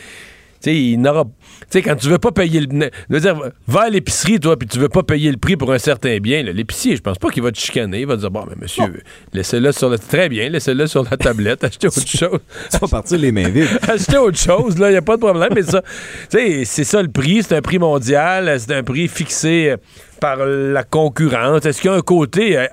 sais, 0.61 0.75
il 0.75 0.97
n'aura. 0.97 1.23
Tu 1.23 1.29
sais, 1.69 1.81
quand 1.81 1.95
tu 1.95 2.07
veux 2.07 2.17
pas 2.17 2.31
payer 2.31 2.61
le. 2.61 2.89
veux 3.09 3.19
dire, 3.19 3.39
va 3.67 3.81
à 3.81 3.89
l'épicerie, 3.89 4.39
toi, 4.39 4.57
puis 4.57 4.67
tu 4.67 4.79
veux 4.79 4.89
pas 4.89 5.03
payer 5.03 5.31
le 5.31 5.37
prix 5.37 5.55
pour 5.55 5.71
un 5.71 5.77
certain 5.77 6.17
bien. 6.19 6.43
L'épicier, 6.43 6.95
je 6.95 7.01
pense 7.01 7.17
pas 7.17 7.29
qu'il 7.29 7.43
va 7.43 7.51
te 7.51 7.59
chicaner. 7.59 8.01
Il 8.01 8.07
va 8.07 8.15
te 8.15 8.21
dire, 8.21 8.31
bon, 8.31 8.45
mais 8.47 8.55
monsieur, 8.59 9.01
laissez-le 9.33 9.71
sur 9.71 9.89
le. 9.89 9.97
Très 9.97 10.29
bien, 10.29 10.49
laissez-le 10.49 10.87
sur 10.87 11.03
la 11.03 11.17
tablette, 11.17 11.63
achetez 11.63 11.87
autre 11.87 12.07
chose. 12.07 12.39
ça 12.69 12.79
va 12.79 12.87
partir 12.87 13.17
les 13.17 13.31
mains 13.31 13.49
vides. 13.49 13.67
achetez 13.87 14.17
autre 14.17 14.37
chose, 14.37 14.77
là, 14.77 14.89
il 14.89 14.93
n'y 14.93 14.97
a 14.97 15.01
pas 15.01 15.15
de 15.15 15.21
problème. 15.21 15.49
Mais 15.53 15.63
ça, 15.63 15.81
tu 16.29 16.37
sais, 16.37 16.65
c'est 16.65 16.83
ça 16.83 17.01
le 17.01 17.09
prix. 17.09 17.43
C'est 17.43 17.55
un 17.55 17.61
prix 17.61 17.79
mondial. 17.79 18.59
C'est 18.59 18.73
un 18.73 18.83
prix 18.83 19.07
fixé 19.07 19.75
par 20.19 20.45
la 20.45 20.83
concurrence? 20.83 21.65
Est-ce 21.65 21.81
qu'il 21.81 21.89
y 21.89 21.93
a 21.93 21.97
un 21.97 22.01
côté 22.01 22.57
euh, 22.57 22.65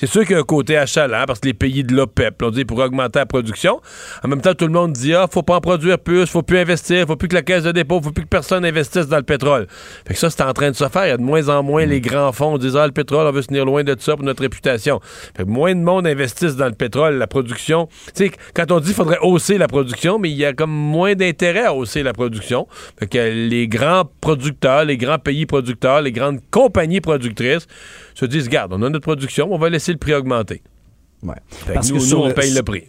c'est 0.00 0.06
sûr 0.06 0.22
qu'il 0.22 0.32
y 0.32 0.34
a 0.34 0.38
un 0.38 0.44
côté 0.44 0.78
achalant 0.78 1.24
parce 1.26 1.40
que 1.40 1.48
les 1.48 1.52
pays 1.52 1.84
de 1.84 1.94
l'OPEP, 1.94 2.42
on 2.42 2.48
dit 2.48 2.64
pour 2.64 2.78
augmenter 2.78 3.18
la 3.18 3.26
production. 3.26 3.82
En 4.24 4.28
même 4.28 4.40
temps, 4.40 4.54
tout 4.54 4.66
le 4.66 4.72
monde 4.72 4.94
dit 4.94 5.14
ah, 5.14 5.26
faut 5.30 5.42
pas 5.42 5.56
en 5.56 5.60
produire 5.60 5.98
plus, 5.98 6.24
faut 6.24 6.42
plus 6.42 6.56
investir, 6.56 7.06
faut 7.06 7.16
plus 7.16 7.28
que 7.28 7.34
la 7.34 7.42
caisse 7.42 7.64
de 7.64 7.72
dépôt, 7.72 8.00
faut 8.00 8.10
plus 8.10 8.24
que 8.24 8.28
personne 8.28 8.64
investisse 8.64 9.08
dans 9.08 9.18
le 9.18 9.24
pétrole. 9.24 9.66
Fait 10.08 10.14
que 10.14 10.18
ça, 10.18 10.30
c'est 10.30 10.42
en 10.42 10.54
train 10.54 10.70
de 10.70 10.74
se 10.76 10.88
faire. 10.88 11.04
Il 11.04 11.08
y 11.10 11.12
a 11.12 11.18
de 11.18 11.22
moins 11.22 11.50
en 11.50 11.62
moins 11.62 11.84
les 11.84 12.00
grands 12.00 12.32
fonds 12.32 12.56
disent 12.56 12.76
ah, 12.76 12.86
le 12.86 12.94
pétrole, 12.94 13.26
on 13.26 13.30
veut 13.30 13.42
se 13.42 13.48
tenir 13.48 13.66
loin 13.66 13.84
de 13.84 13.94
ça 13.98 14.16
pour 14.16 14.24
notre 14.24 14.40
réputation. 14.40 15.00
Fait 15.36 15.44
que 15.44 15.50
moins 15.50 15.74
de 15.74 15.80
monde 15.80 16.06
investisse 16.06 16.56
dans 16.56 16.68
le 16.68 16.72
pétrole, 16.72 17.16
la 17.16 17.26
production. 17.26 17.86
Tu 18.14 18.24
sais, 18.24 18.30
quand 18.54 18.72
on 18.72 18.80
dit 18.80 18.86
qu'il 18.86 18.94
faudrait 18.94 19.18
hausser 19.20 19.58
la 19.58 19.68
production, 19.68 20.18
mais 20.18 20.30
il 20.30 20.36
y 20.36 20.46
a 20.46 20.54
comme 20.54 20.70
moins 20.70 21.14
d'intérêt 21.14 21.66
à 21.66 21.74
hausser 21.74 22.02
la 22.02 22.14
production. 22.14 22.66
Fait 22.98 23.06
que 23.06 23.18
les 23.18 23.68
grands 23.68 24.10
producteurs, 24.22 24.86
les 24.86 24.96
grands 24.96 25.18
pays 25.18 25.44
producteurs, 25.44 26.00
les 26.00 26.12
grandes 26.12 26.40
compagnies 26.50 27.02
productrices 27.02 27.66
se 28.14 28.24
disent, 28.26 28.48
garde, 28.48 28.72
on 28.72 28.82
a 28.82 28.88
notre 28.88 29.00
production, 29.00 29.52
on 29.52 29.58
va 29.58 29.68
laisser 29.70 29.92
le 29.92 29.98
prix 29.98 30.14
augmenter. 30.14 30.62
Ouais. 31.22 31.34
Parce 31.72 31.90
que, 31.90 31.98
nous, 31.98 32.14
on 32.14 32.32
paye 32.32 32.52
le 32.52 32.62
prix. 32.62 32.84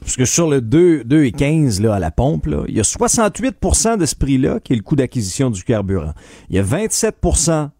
Parce 0.00 0.16
que 0.16 0.24
sur 0.24 0.48
le 0.48 0.60
2, 0.60 1.04
2 1.04 1.24
et 1.24 1.32
15 1.32 1.80
là, 1.80 1.94
à 1.94 1.98
la 1.98 2.10
pompe, 2.10 2.46
là, 2.46 2.64
il 2.68 2.76
y 2.76 2.80
a 2.80 2.84
68 2.84 3.56
de 3.98 4.06
ce 4.06 4.14
prix-là 4.16 4.58
qui 4.60 4.72
est 4.72 4.76
le 4.76 4.82
coût 4.82 4.96
d'acquisition 4.96 5.50
du 5.50 5.62
carburant. 5.62 6.12
Il 6.50 6.56
y 6.56 6.58
a 6.58 6.62
27 6.62 7.16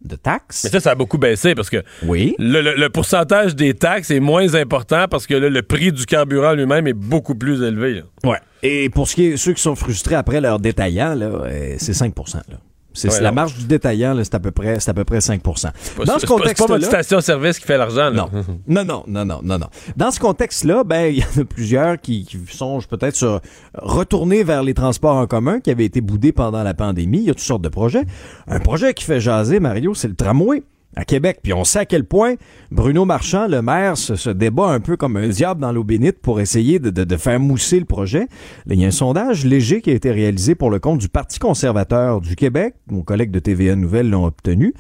de 0.03 0.17
taxes. 0.17 0.65
Mais 0.65 0.71
ça, 0.71 0.81
ça 0.81 0.91
a 0.93 0.95
beaucoup 0.95 1.19
baissé 1.19 1.55
parce 1.55 1.71
que 1.71 1.83
oui. 2.05 2.35
le, 2.39 2.89
pourcentage 2.89 3.57
des 3.57 3.75
taxes 3.75 4.11
est 4.11 4.21
moins 4.21 4.55
important 4.55 5.07
parce 5.11 5.27
que 5.27 5.35
le 5.35 5.63
prix 5.63 5.93
du 5.93 6.07
carburant 6.07 6.53
lui-même 6.53 6.87
est 6.87 6.95
beaucoup 6.95 7.35
plus 7.35 7.63
élevé. 7.63 8.03
Ouais. 8.23 8.39
Et 8.63 8.89
pour 8.89 9.09
ce 9.09 9.15
qui 9.15 9.27
est 9.27 9.37
ceux 9.37 9.53
qui 9.53 9.63
sont 9.63 9.75
frustrés 9.75 10.15
après 10.15 10.41
leur 10.41 10.59
détaillant, 10.59 11.19
euh, 11.21 11.75
c'est 11.79 11.95
5 11.95 12.15
là. 12.49 12.57
C'est 12.95 13.21
la 13.21 13.33
marge 13.33 13.55
du 13.57 13.67
détaillant, 13.67 14.17
c'est 14.23 14.35
à 14.35 14.41
peu 14.41 14.51
près, 14.51 14.81
c'est 14.81 14.91
à 14.91 14.95
peu 14.95 15.05
près 15.05 15.19
5% 15.19 15.69
Dans 16.07 16.19
ce 16.19 16.27
contexte-là, 16.27 16.67
pas 16.67 16.75
votre 16.75 16.87
station-service 16.87 17.59
qui 17.59 17.67
fait 17.67 17.77
l'argent. 17.77 18.11
Non. 18.11 18.31
non, 18.67 18.85
non, 18.85 19.05
non, 19.07 19.25
non, 19.25 19.41
non, 19.43 19.59
non. 19.59 19.67
Dans 19.97 20.11
ce 20.11 20.21
contexte-là, 20.21 20.85
ben 20.85 21.07
il 21.13 21.19
y 21.19 21.23
en 21.23 21.43
a 21.43 21.45
plusieurs 21.45 22.01
qui, 22.01 22.25
qui 22.25 22.39
songent 22.49 22.87
peut-être 22.87 23.17
sur 23.17 23.41
retourner 23.75 24.45
vers 24.45 24.63
les 24.63 24.75
transports 24.75 25.17
en 25.17 25.27
commun 25.27 25.61
qui 25.61 25.71
avaient 25.71 25.85
été 25.85 26.01
boudés 26.01 26.33
pendant 26.33 26.63
la 26.63 26.75
pandémie. 26.75 27.19
Il 27.19 27.25
y 27.25 27.31
a 27.31 27.35
toutes 27.35 27.43
sortes 27.43 27.63
de 27.63 27.69
projets. 27.69 28.05
Un 28.47 28.61
projet 28.61 28.95
qui 28.95 29.05
fait 29.05 29.21
jaser 29.21 29.61
Mario, 29.61 29.95
c'est 29.95 30.09
le 30.09 30.15
tramway 30.15 30.63
à 30.97 31.05
Québec. 31.05 31.41
Puis 31.43 31.53
on 31.53 31.65
sait 31.65 31.81
à 31.81 31.87
quel 31.87 32.05
point 32.05 32.35
Bruno 32.71 33.05
Marchand, 33.05 33.47
le 33.49 33.63
maire, 33.63 33.97
se, 33.97 34.31
débat 34.31 34.69
un 34.69 34.81
peu 34.81 34.97
comme 34.97 35.17
un 35.17 35.29
diable 35.29 35.61
dans 35.61 35.73
l'eau 35.73 35.85
bénite 35.85 36.21
pour 36.21 36.41
essayer 36.41 36.79
de, 36.79 37.17
faire 37.17 37.41
mousser 37.41 37.79
le 37.79 37.85
projet. 37.85 38.27
il 38.69 38.81
y 38.81 38.85
a 38.85 38.89
un 38.89 38.93
sondage 38.93 39.45
léger 39.45 39.81
qui 39.81 39.91
a 39.91 39.95
été 39.95 40.11
réalisé 40.11 40.55
pour 40.55 40.71
le 40.71 40.79
compte 40.79 40.99
du 40.99 41.09
Parti 41.09 41.39
conservateur 41.39 42.21
du 42.21 42.37
Québec. 42.37 42.75
Mon 42.89 43.03
collègue 43.03 43.31
de 43.31 43.39
TVA 43.39 43.77
Nouvelle 43.77 44.11
l'ont 44.11 44.27
obtenu. 44.27 44.75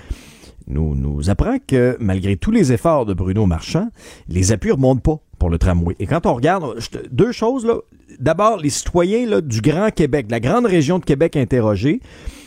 Nous, 0.67 0.95
nous 0.95 1.29
apprend 1.29 1.59
que 1.65 1.97
malgré 2.01 2.37
tous 2.37 2.51
les 2.51 2.73
efforts 2.73 3.05
de 3.05 3.13
Bruno 3.13 3.45
Marchand, 3.47 3.89
les 4.29 4.51
appuis 4.51 4.73
remontent 4.73 5.01
pas 5.01 5.21
pour 5.39 5.51
le 5.51 5.59
tramway. 5.59 5.95
Et 5.99 6.07
quand 6.07 6.27
on 6.27 6.35
regarde, 6.35 6.79
deux 7.11 7.33
choses 7.33 7.67
là. 7.67 7.77
D'abord, 8.19 8.59
les 8.59 8.71
citoyens 8.71 9.27
là, 9.27 9.41
du 9.41 9.61
Grand 9.61 9.91
Québec, 9.91 10.27
la 10.31 10.39
grande 10.39 10.67
région 10.67 10.99
de 10.99 11.05
Québec 11.05 11.37
interrogée, 11.37 12.01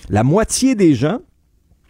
la 0.09 0.23
moitié 0.23 0.75
des 0.75 0.93
gens 0.93 1.19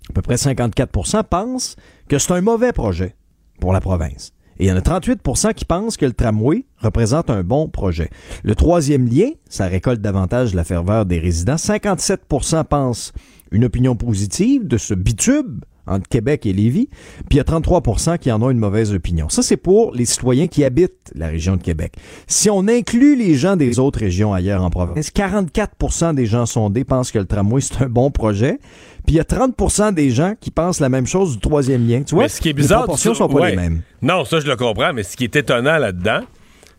à 0.10 0.14
peu 0.14 0.22
près 0.22 0.36
54% 0.36 1.24
pensent 1.24 1.76
que 2.08 2.18
c'est 2.18 2.34
un 2.34 2.42
mauvais 2.42 2.72
projet 2.72 3.16
pour 3.60 3.74
la 3.74 3.82
province. 3.82 4.34
Et 4.60 4.66
il 4.66 4.68
y 4.70 4.72
en 4.72 4.78
a 4.78 4.82
38% 4.82 5.54
qui 5.54 5.66
pensent 5.66 5.98
que 5.98 6.06
le 6.06 6.14
tramway 6.14 6.66
représente 6.78 7.30
un 7.30 7.44
bon 7.44 7.70
projet. 7.70 8.10
Le 8.44 8.56
troisième 8.56 9.08
lien, 9.08 9.30
ça 9.50 9.68
récolte 9.68 10.02
davantage 10.02 10.56
la 10.56 10.64
ferveur 10.64 11.06
des 11.06 11.20
résidents. 11.20 11.56
57% 11.56 12.64
pensent 12.64 13.14
une 13.52 13.66
opinion 13.66 13.96
positive 13.96 14.68
de 14.68 14.78
ce 14.78 14.94
bitube 14.94 15.64
entre 15.88 16.08
Québec 16.08 16.46
et 16.46 16.53
Lévis, 16.53 16.89
puis 17.29 17.34
il 17.34 17.38
y 17.38 17.39
a 17.39 17.44
33% 17.44 18.17
qui 18.17 18.32
en 18.32 18.41
ont 18.41 18.50
une 18.50 18.60
mauvaise 18.60 18.94
opinion. 18.94 19.29
Ça, 19.29 19.41
c'est 19.41 19.58
pour 19.58 19.94
les 19.94 20.06
citoyens 20.06 20.48
qui 20.48 20.63
habitent 20.63 21.12
la 21.15 21.27
région 21.27 21.56
de 21.56 21.62
Québec. 21.62 21.94
Si 22.27 22.50
on 22.50 22.67
inclut 22.67 23.15
les 23.15 23.36
gens 23.36 23.56
des 23.56 23.79
autres 23.79 24.00
régions 24.00 24.34
ailleurs 24.34 24.63
en 24.63 24.70
province, 24.70 25.10
44% 25.12 26.15
des 26.15 26.25
gens 26.25 26.46
sondés 26.46 26.84
pensent 26.84 27.12
que 27.12 27.20
le 27.20 27.25
tramway, 27.25 27.62
c'est 27.62 27.82
un 27.82 27.89
bon 27.89 28.12
projet, 28.12 28.60
puis 29.06 29.15
il 29.15 29.17
y 29.17 29.20
a 29.20 29.24
30% 29.24 29.94
des 29.94 30.10
gens 30.10 30.34
qui 30.39 30.51
pensent 30.51 30.79
la 30.79 30.89
même 30.89 31.08
chose 31.08 31.34
du 31.34 31.39
troisième 31.39 31.88
lien. 31.88 32.03
Tu 32.03 32.15
vois, 32.15 32.27
ce 32.27 32.41
qui 32.41 32.50
est 32.50 32.53
bizarre, 32.53 32.82
les 32.82 32.84
proportions 32.84 33.13
sont 33.13 33.29
pas 33.29 33.50
les 33.50 33.56
mêmes. 33.56 33.82
Non, 34.01 34.25
ça, 34.25 34.39
je 34.39 34.48
le 34.48 34.56
comprends, 34.56 34.94
mais 34.94 35.03
ce 35.03 35.15
qui 35.15 35.24
est 35.24 35.36
étonnant 35.36 35.77
là-dedans, 35.77 36.22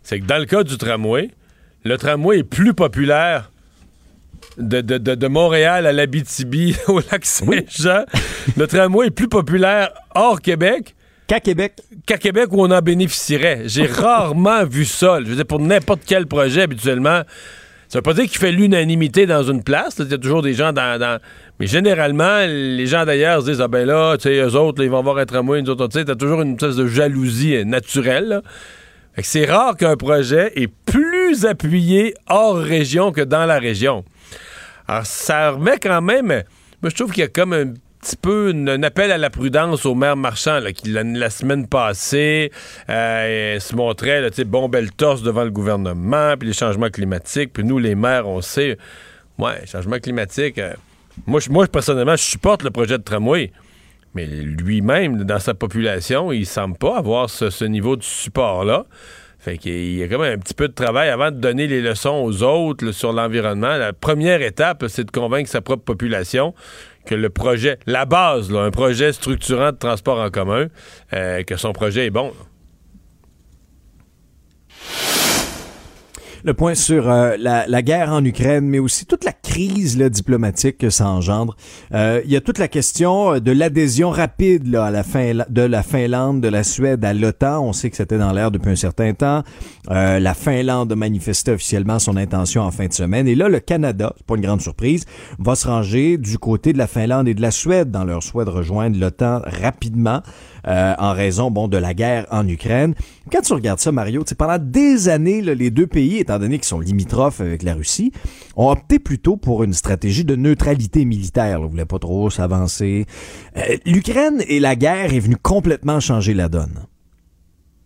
c'est 0.03 0.19
que 0.19 0.25
dans 0.25 0.37
le 0.37 0.45
cas 0.45 0.63
du 0.63 0.77
tramway, 0.77 1.31
le 1.83 1.97
tramway 1.97 2.39
est 2.39 2.43
plus 2.43 2.73
populaire 2.73 3.51
de, 4.57 4.81
de, 4.81 4.97
de, 4.97 5.27
Montréal 5.27 5.85
à 5.85 5.91
l'Abitibi, 5.91 6.75
au 6.87 6.99
lac 7.11 7.25
Saint-Jean. 7.25 8.05
Le 8.57 8.67
tramway 8.67 9.07
est 9.07 9.11
plus 9.11 9.27
populaire 9.27 9.91
hors 10.15 10.41
Québec 10.41 10.95
qu'à 11.27 11.39
Québec. 11.39 11.73
Qu'à 12.05 12.17
Québec 12.17 12.47
où 12.51 12.61
on 12.61 12.71
en 12.71 12.81
bénéficierait. 12.81 13.63
J'ai 13.65 13.85
rarement 13.87 14.65
vu 14.65 14.83
ça. 14.83 15.19
Je 15.21 15.29
veux 15.29 15.35
dire, 15.35 15.45
pour 15.45 15.59
n'importe 15.59 16.01
quel 16.05 16.25
projet, 16.25 16.63
habituellement, 16.63 17.21
ça 17.87 17.99
veut 17.99 18.03
pas 18.03 18.13
dire 18.13 18.25
qu'il 18.25 18.37
fait 18.37 18.51
l'unanimité 18.51 19.25
dans 19.25 19.43
une 19.43 19.63
place. 19.63 19.95
Il 19.99 20.11
y 20.11 20.13
a 20.13 20.17
toujours 20.17 20.41
des 20.41 20.53
gens 20.53 20.73
dans, 20.73 21.19
Mais 21.59 21.67
généralement, 21.67 22.45
les 22.45 22.85
gens 22.85 23.05
d'ailleurs 23.05 23.41
se 23.41 23.47
disent 23.49 23.61
Ah 23.61 23.67
ben 23.67 23.87
là, 23.87 24.15
tu 24.17 24.23
sais, 24.23 24.37
eux 24.37 24.55
autres, 24.55 24.83
ils 24.83 24.91
vont 24.91 25.01
voir 25.01 25.17
un 25.17 25.25
tramway, 25.25 25.61
nous 25.61 25.71
autres, 25.71 25.87
tu 25.87 25.97
sais, 25.99 26.05
t'as 26.05 26.15
toujours 26.15 26.41
une 26.41 26.53
espèce 26.53 26.75
de 26.75 26.85
jalousie 26.85 27.65
naturelle. 27.65 28.41
c'est 29.17 29.45
rare 29.45 29.75
qu'un 29.75 29.95
projet 29.95 30.51
est 30.55 30.67
plus 30.67 31.45
appuyé 31.45 32.13
hors 32.27 32.57
région 32.57 33.11
que 33.11 33.21
dans 33.21 33.45
la 33.45 33.57
région. 33.57 34.03
Alors, 34.89 35.05
ça 35.05 35.51
remet 35.51 35.77
quand 35.77 36.01
même. 36.01 36.25
Moi, 36.25 36.89
je 36.89 36.95
trouve 36.95 37.11
qu'il 37.11 37.21
y 37.21 37.23
a 37.23 37.27
comme 37.27 37.53
un 37.53 37.73
petit 38.01 38.15
peu 38.15 38.51
un 38.55 38.81
appel 38.81 39.11
à 39.11 39.19
la 39.19 39.29
prudence 39.29 39.85
au 39.85 39.93
maire 39.93 40.15
marchand 40.15 40.61
qui 40.73 40.89
la, 40.89 41.29
semaine 41.29 41.67
passée 41.67 42.51
euh, 42.89 43.59
se 43.59 43.75
montrait 43.75 44.21
là, 44.21 44.29
bon 44.47 44.67
belle 44.67 44.89
torse 44.91 45.21
devant 45.21 45.43
le 45.43 45.51
gouvernement 45.51 46.35
puis 46.39 46.47
les 46.47 46.53
changements 46.53 46.89
climatiques 46.89 47.51
puis 47.51 47.65
nous 47.65 47.77
les 47.77 47.95
maires 47.95 48.25
on 48.25 48.39
sait 48.39 48.77
ouais 49.37 49.65
changement 49.65 49.99
climatique 49.99 50.59
euh, 50.59 50.75
moi, 51.27 51.41
moi 51.49 51.67
personnellement 51.67 52.15
je 52.15 52.23
supporte 52.23 52.63
le 52.63 52.71
projet 52.71 52.97
de 52.97 53.03
tramway 53.03 53.51
mais 54.15 54.25
lui-même 54.25 55.25
dans 55.25 55.39
sa 55.39 55.53
population 55.53 56.31
il 56.31 56.45
semble 56.45 56.77
pas 56.77 56.99
avoir 56.99 57.29
ce 57.29 57.65
niveau 57.65 57.97
de 57.97 58.03
support 58.03 58.63
là 58.63 58.85
fait 59.39 59.57
qu'il 59.57 59.95
y 59.95 60.03
a 60.03 60.07
quand 60.07 60.19
même 60.19 60.37
un 60.37 60.37
petit 60.37 60.53
peu 60.53 60.67
de 60.67 60.73
travail 60.73 61.09
avant 61.09 61.31
de 61.31 61.37
donner 61.37 61.65
les 61.65 61.81
leçons 61.81 62.21
aux 62.23 62.43
autres 62.43 62.91
sur 62.91 63.13
l'environnement. 63.13 63.77
La 63.77 63.93
première 63.93 64.41
étape, 64.41 64.85
c'est 64.89 65.05
de 65.05 65.11
convaincre 65.11 65.49
sa 65.49 65.61
propre 65.61 65.83
population 65.83 66.53
que 67.05 67.15
le 67.15 67.29
projet, 67.29 67.79
la 67.85 68.05
base, 68.05 68.53
un 68.53 68.69
projet 68.69 69.13
structurant 69.13 69.71
de 69.71 69.77
transport 69.77 70.19
en 70.19 70.29
commun, 70.29 70.67
euh, 71.13 71.43
que 71.43 71.55
son 71.55 71.71
projet 71.71 72.07
est 72.07 72.11
bon. 72.11 72.33
Le 76.43 76.53
point 76.53 76.75
sur 76.75 77.09
euh, 77.09 77.35
la, 77.37 77.81
guerre 77.81 78.11
en 78.11 78.23
Ukraine, 78.23 78.65
mais 78.65 78.79
aussi 78.79 79.05
toute 79.05 79.23
la 79.23 79.33
crise 79.33 79.97
diplomatique 79.97 80.77
que 80.77 80.89
ça 80.89 81.07
engendre. 81.07 81.55
Euh, 81.93 82.21
il 82.25 82.31
y 82.31 82.35
a 82.35 82.41
toute 82.41 82.57
la 82.57 82.67
question 82.67 83.33
euh, 83.35 83.39
de 83.39 83.51
l'adhésion 83.51 84.09
rapide 84.09 84.67
là, 84.67 84.85
à 84.85 84.91
la 84.91 85.03
fin 85.03 85.33
de 85.49 85.61
la 85.61 85.83
Finlande, 85.83 86.41
de 86.41 86.47
la 86.47 86.63
Suède 86.63 87.03
à 87.03 87.13
l'OTAN. 87.13 87.63
On 87.63 87.73
sait 87.73 87.89
que 87.89 87.97
c'était 87.97 88.17
dans 88.17 88.31
l'air 88.31 88.51
depuis 88.51 88.71
un 88.71 88.75
certain 88.75 89.13
temps. 89.13 89.43
la 89.89 90.33
Finlande 90.33 90.91
a 90.91 90.95
manifesté 90.95 91.51
officiellement 91.51 91.99
son 91.99 92.17
intention 92.17 92.63
en 92.63 92.71
fin 92.71 92.87
de 92.87 92.93
semaine. 92.93 93.27
Et 93.27 93.35
là, 93.35 93.49
le 93.49 93.59
Canada, 93.59 94.13
c'est 94.17 94.25
pas 94.25 94.35
une 94.35 94.41
grande 94.41 94.61
surprise, 94.61 95.05
va 95.39 95.55
se 95.55 95.67
ranger 95.67 96.17
du 96.17 96.37
côté 96.37 96.73
de 96.73 96.77
la 96.77 96.87
Finlande 96.87 97.27
et 97.27 97.33
de 97.33 97.41
la 97.41 97.51
Suède 97.51 97.91
dans 97.91 98.03
leur 98.03 98.23
souhait 98.23 98.45
de 98.45 98.49
rejoindre 98.49 98.99
l'OTAN 98.99 99.41
rapidement. 99.45 100.21
Euh, 100.67 100.93
en 100.97 101.13
raison 101.13 101.51
bon 101.51 101.69
de 101.69 101.77
la 101.77 101.93
guerre 101.93 102.25
en 102.31 102.45
Ukraine. 102.47 102.93
Quand 103.31 103.41
tu 103.41 103.53
regardes 103.53 103.79
ça, 103.79 103.93
Mario, 103.93 104.23
pendant 104.37 104.57
des 104.59 105.07
années, 105.07 105.41
les 105.41 105.71
deux 105.71 105.87
pays, 105.87 106.19
étant 106.29 106.39
donné 106.39 106.57
qu'ils 106.57 106.67
sont 106.67 106.79
limitrophes 106.79 107.41
avec 107.41 107.63
la 107.63 107.73
Russie, 107.73 108.11
ont 108.55 108.69
opté 108.69 108.99
plutôt 108.99 109.35
pour 109.35 109.63
une 109.63 109.73
stratégie 109.73 110.23
de 110.23 110.35
neutralité 110.35 111.03
militaire. 111.03 111.57
Ils 111.57 111.63
ne 111.63 111.69
voulaient 111.69 111.85
pas 111.85 111.97
trop 111.97 112.29
s'avancer. 112.29 113.05
Euh, 113.57 113.77
L'Ukraine 113.85 114.43
et 114.47 114.59
la 114.59 114.75
guerre 114.75 115.13
est 115.13 115.19
venue 115.19 115.37
complètement 115.37 115.99
changer 115.99 116.35
la 116.35 116.47
donne. 116.47 116.85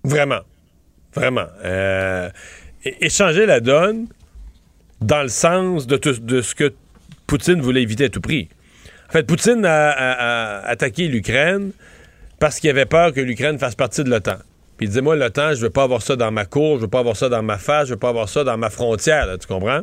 Vraiment. 0.03 0.41
Vraiment. 1.13 1.45
Euh, 1.63 2.29
et, 2.83 3.09
changer 3.09 3.45
la 3.45 3.61
donne 3.61 4.07
dans 4.99 5.21
le 5.21 5.29
sens 5.29 5.87
de 5.87 6.41
ce 6.41 6.55
que 6.55 6.73
Poutine 7.27 7.61
voulait 7.61 7.81
éviter 7.81 8.05
à 8.05 8.09
tout 8.09 8.21
prix. 8.21 8.49
En 9.07 9.13
fait, 9.13 9.23
Poutine 9.23 9.63
a 9.65 10.59
attaqué 10.65 11.07
l'Ukraine 11.07 11.71
parce 12.39 12.59
qu'il 12.59 12.69
avait 12.69 12.85
peur 12.85 13.13
que 13.13 13.21
l'Ukraine 13.21 13.57
fasse 13.57 13.75
partie 13.75 14.03
de 14.03 14.09
l'OTAN. 14.09 14.37
Puis 14.77 14.87
il 14.87 14.89
disait, 14.89 15.01
moi, 15.01 15.15
l'OTAN, 15.15 15.53
je 15.53 15.61
veux 15.61 15.69
pas 15.69 15.83
avoir 15.83 16.01
ça 16.01 16.15
dans 16.15 16.31
ma 16.31 16.45
cour, 16.45 16.77
je 16.77 16.81
veux 16.81 16.87
pas 16.87 16.99
avoir 16.99 17.15
ça 17.15 17.29
dans 17.29 17.43
ma 17.43 17.57
face, 17.57 17.87
je 17.87 17.93
veux 17.93 17.99
pas 17.99 18.09
avoir 18.09 18.27
ça 18.27 18.43
dans 18.43 18.57
ma 18.57 18.69
frontière, 18.69 19.27
tu 19.39 19.47
comprends? 19.47 19.81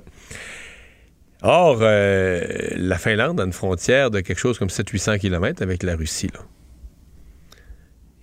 Or, 1.43 1.79
euh, 1.81 2.45
la 2.77 2.99
Finlande 2.99 3.41
a 3.41 3.45
une 3.45 3.53
frontière 3.53 4.11
de 4.11 4.21
quelque 4.21 4.39
chose 4.39 4.59
comme 4.59 4.69
700-800 4.69 5.19
km 5.19 5.63
avec 5.63 5.83
la 5.83 5.97
Russie. 5.97 6.29
Là. 6.35 6.41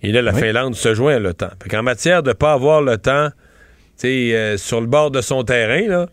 Et 0.02 0.12
là, 0.12 0.22
la 0.22 0.32
Finlande 0.32 0.76
se 0.76 0.94
joint 0.94 1.16
à 1.16 1.18
l'OTAN. 1.18 1.50
En 1.72 1.82
matière 1.82 2.22
de 2.22 2.28
ne 2.28 2.34
pas 2.34 2.52
avoir 2.52 2.80
l'OTAN 2.80 3.30
euh, 4.04 4.56
sur 4.56 4.80
le 4.80 4.86
bord 4.86 5.10
de 5.10 5.20
son 5.20 5.42
terrain, 5.42 6.06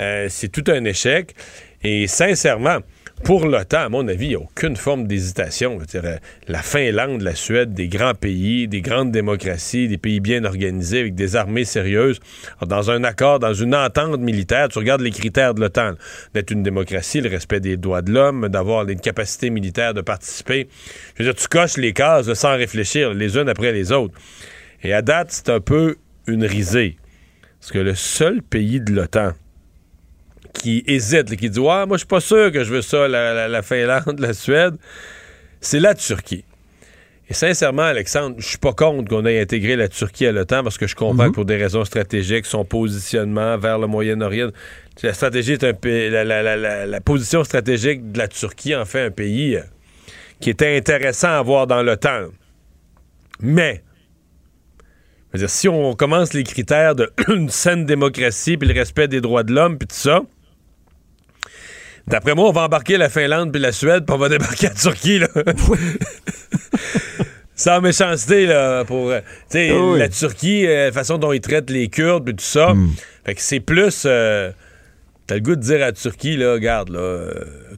euh, 0.00 0.26
c'est 0.28 0.48
tout 0.48 0.64
un 0.66 0.84
échec. 0.84 1.34
Et 1.82 2.08
sincèrement, 2.08 2.78
pour 3.24 3.46
l'OTAN, 3.46 3.80
à 3.80 3.88
mon 3.88 4.06
avis, 4.08 4.26
il 4.26 4.28
n'y 4.30 4.34
a 4.34 4.40
aucune 4.40 4.76
forme 4.76 5.06
d'hésitation. 5.06 5.78
Euh, 5.94 6.16
la 6.46 6.62
Finlande, 6.62 7.22
la 7.22 7.34
Suède, 7.34 7.74
des 7.74 7.88
grands 7.88 8.14
pays, 8.14 8.68
des 8.68 8.80
grandes 8.80 9.10
démocraties, 9.10 9.88
des 9.88 9.98
pays 9.98 10.20
bien 10.20 10.44
organisés 10.44 11.00
avec 11.00 11.14
des 11.14 11.36
armées 11.36 11.64
sérieuses. 11.64 12.20
Dans 12.66 12.90
un 12.90 13.04
accord, 13.04 13.38
dans 13.38 13.52
une 13.52 13.74
entente 13.74 14.20
militaire, 14.20 14.68
tu 14.68 14.78
regardes 14.78 15.00
les 15.00 15.10
critères 15.10 15.54
de 15.54 15.60
l'OTAN. 15.60 15.94
D'être 16.34 16.50
une 16.50 16.62
démocratie, 16.62 17.20
le 17.20 17.28
respect 17.28 17.60
des 17.60 17.76
droits 17.76 18.02
de 18.02 18.12
l'homme, 18.12 18.48
d'avoir 18.48 18.88
une 18.88 19.00
capacité 19.00 19.50
militaire 19.50 19.94
de 19.94 20.00
participer. 20.00 20.68
Je 21.16 21.22
veux 21.22 21.32
dire, 21.32 21.40
tu 21.40 21.48
coches 21.48 21.76
les 21.76 21.92
cases 21.92 22.32
sans 22.34 22.56
réfléchir, 22.56 23.14
les 23.14 23.36
unes 23.36 23.48
après 23.48 23.72
les 23.72 23.92
autres. 23.92 24.14
Et 24.82 24.92
à 24.92 25.02
date, 25.02 25.28
c'est 25.30 25.50
un 25.50 25.60
peu 25.60 25.96
une 26.26 26.44
risée. 26.44 26.96
Parce 27.60 27.72
que 27.72 27.78
le 27.78 27.94
seul 27.94 28.42
pays 28.42 28.80
de 28.80 28.92
l'OTAN 28.92 29.32
qui 30.52 30.82
hésite, 30.86 31.34
qui 31.36 31.50
dit 31.50 31.58
Ouais, 31.58 31.86
moi, 31.86 31.96
je 31.96 31.98
suis 31.98 32.06
pas 32.06 32.20
sûr 32.20 32.52
que 32.52 32.64
je 32.64 32.72
veux 32.72 32.82
ça, 32.82 33.08
la, 33.08 33.62
Finlande, 33.62 34.16
la 34.18 34.32
Suède, 34.32 34.74
c'est 35.60 35.80
la 35.80 35.94
Turquie. 35.94 36.44
Et 37.30 37.34
sincèrement, 37.34 37.82
Alexandre, 37.82 38.36
je 38.38 38.46
suis 38.46 38.58
pas 38.58 38.72
contre 38.72 39.10
qu'on 39.10 39.26
ait 39.26 39.40
intégré 39.40 39.76
la 39.76 39.88
Turquie 39.88 40.26
à 40.26 40.32
l'OTAN 40.32 40.62
parce 40.62 40.78
que 40.78 40.86
je 40.86 40.96
comprends 40.96 41.24
mhm. 41.24 41.30
que 41.30 41.34
pour 41.34 41.44
des 41.44 41.56
raisons 41.56 41.84
stratégiques, 41.84 42.46
son 42.46 42.64
positionnement 42.64 43.58
vers 43.58 43.78
le 43.78 43.86
Moyen-Orient, 43.86 44.48
la 45.02 45.12
stratégie 45.12 45.52
est 45.52 45.64
un 45.64 45.74
la, 46.86 47.00
position 47.02 47.44
stratégique 47.44 48.12
de 48.12 48.18
la 48.18 48.28
Turquie 48.28 48.74
en 48.74 48.86
fait 48.86 49.02
un 49.02 49.10
pays 49.10 49.56
euh, 49.56 49.62
qui 50.40 50.48
était 50.50 50.76
intéressant 50.76 51.28
à 51.28 51.42
voir 51.42 51.66
dans 51.66 51.82
l'OTAN. 51.82 52.28
Mais, 53.40 53.82
dire, 55.34 55.50
si 55.50 55.68
on 55.68 55.94
commence 55.94 56.32
les 56.32 56.44
critères 56.44 56.94
d'une 56.94 57.48
saine 57.50 57.84
démocratie 57.84 58.56
puis 58.56 58.68
le 58.68 58.74
respect 58.74 59.06
des 59.06 59.20
droits 59.20 59.42
de 59.42 59.52
l'homme 59.52 59.76
puis 59.76 59.86
tout 59.86 59.94
ça, 59.94 60.22
D'après 62.08 62.34
moi, 62.34 62.48
on 62.48 62.52
va 62.52 62.62
embarquer 62.62 62.96
la 62.96 63.08
Finlande 63.08 63.52
puis 63.52 63.60
la 63.60 63.72
Suède, 63.72 64.04
puis 64.06 64.14
on 64.14 64.18
va 64.18 64.28
débarquer 64.28 64.68
la 64.68 64.74
Turquie, 64.74 65.18
là. 65.18 65.28
Sans 67.54 67.80
méchanceté, 67.80 68.46
là, 68.46 68.84
pour... 68.84 69.10
Euh, 69.10 69.20
tu 69.50 69.58
sais, 69.58 69.70
ah 69.70 69.96
la 69.96 70.08
Turquie, 70.08 70.66
euh, 70.66 70.86
la 70.86 70.92
façon 70.92 71.18
dont 71.18 71.32
ils 71.32 71.40
traitent 71.40 71.70
les 71.70 71.88
Kurdes, 71.88 72.24
puis 72.24 72.34
tout 72.34 72.44
ça. 72.44 72.72
Hmm. 72.72 72.90
Fait 73.24 73.34
que 73.34 73.40
c'est 73.40 73.60
plus... 73.60 74.04
Euh, 74.06 74.52
t'as 75.26 75.34
le 75.34 75.40
goût 75.40 75.56
de 75.56 75.60
dire 75.60 75.76
à 75.76 75.86
la 75.86 75.92
Turquie, 75.92 76.36
là, 76.36 76.52
regarde, 76.52 76.90
là, 76.90 77.30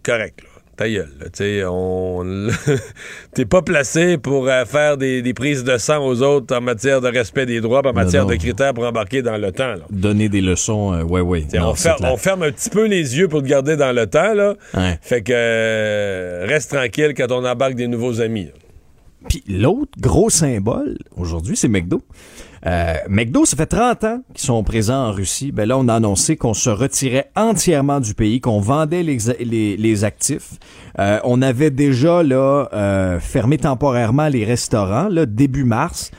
correct, 0.05 0.43
là 0.43 0.50
ta 0.81 0.89
gueule. 0.89 1.67
On... 1.69 2.49
T'es 3.35 3.45
pas 3.45 3.61
placé 3.61 4.17
pour 4.17 4.49
euh, 4.49 4.65
faire 4.65 4.97
des, 4.97 5.35
prises 5.35 5.63
de 5.63 5.77
sang 5.77 6.05
aux 6.05 6.23
autres 6.23 6.57
en 6.57 6.61
matière 6.63 7.03
de 7.03 7.09
respect 7.09 7.45
des 7.45 7.61
droits, 7.61 7.87
en 7.87 7.93
matière 7.93 8.25
de 8.25 8.35
critères 8.37 8.73
pour 8.73 8.85
embarquer 8.85 9.21
dans 9.21 9.37
le 9.37 9.53
temps. 9.53 9.75
Donner 9.91 10.29
des 10.29 10.41
leçons, 10.41 10.95
euh, 10.95 11.03
ouais, 11.03 11.21
ouais. 11.21 11.47
on, 11.61 12.17
ferme 12.17 12.45
un 12.45 12.53
petit 12.53 12.71
peu 12.71 12.87
les 12.87 13.19
yeux 13.19 13.29
pour 13.29 13.43
te 13.43 13.47
garder 13.47 13.77
dans 13.77 13.93
le 13.93 14.07
temps. 14.07 14.33
Là. 14.33 14.55
Fait 15.03 15.23
que 15.23 15.33
euh, 15.35 16.47
reste 16.49 16.75
tranquille 16.75 17.13
quand 17.15 17.31
on 17.31 17.45
embarque 17.45 17.75
des 17.75 17.87
nouveaux 17.87 18.21
amis. 18.21 18.49
Puis 19.29 19.45
l'autre 19.47 19.93
gros 20.01 20.31
symbole 20.31 20.97
aujourd'hui, 21.15 21.57
c'est 21.57 21.69
McDo. 21.69 22.03
Euh, 22.67 22.95
McDo, 23.09 23.45
ça 23.45 23.57
fait 23.57 23.67
30 23.67 24.05
ans 24.05 24.21
qu'ils 24.35 24.45
sont 24.45 24.63
présents 24.63 25.09
en 25.09 25.13
Russie. 25.13 25.53
Ben 25.53 25.67
là, 25.67 25.79
on 25.79 25.89
a 25.89 25.95
annoncé 25.95 26.37
qu'on 26.37 26.55
se 26.55 26.71
retirait 26.71 27.31
entièrement 27.37 28.01
du 28.01 28.15
pays, 28.15 28.41
qu'on 28.41 28.61
vendait 28.61 29.03
les, 29.03 29.19
les, 29.77 30.05
actifs. 30.05 30.53
Euh, 30.99 31.19
on 31.25 31.41
avait 31.43 31.71
déjà 31.71 32.23
là 32.23 32.69
euh, 32.73 33.21
fermé 33.21 33.59
temporairement 33.59 34.29
les 34.29 34.45
restaurants 34.45 35.09
là, 35.09 35.27
début 35.27 35.65
mars. 35.65 36.11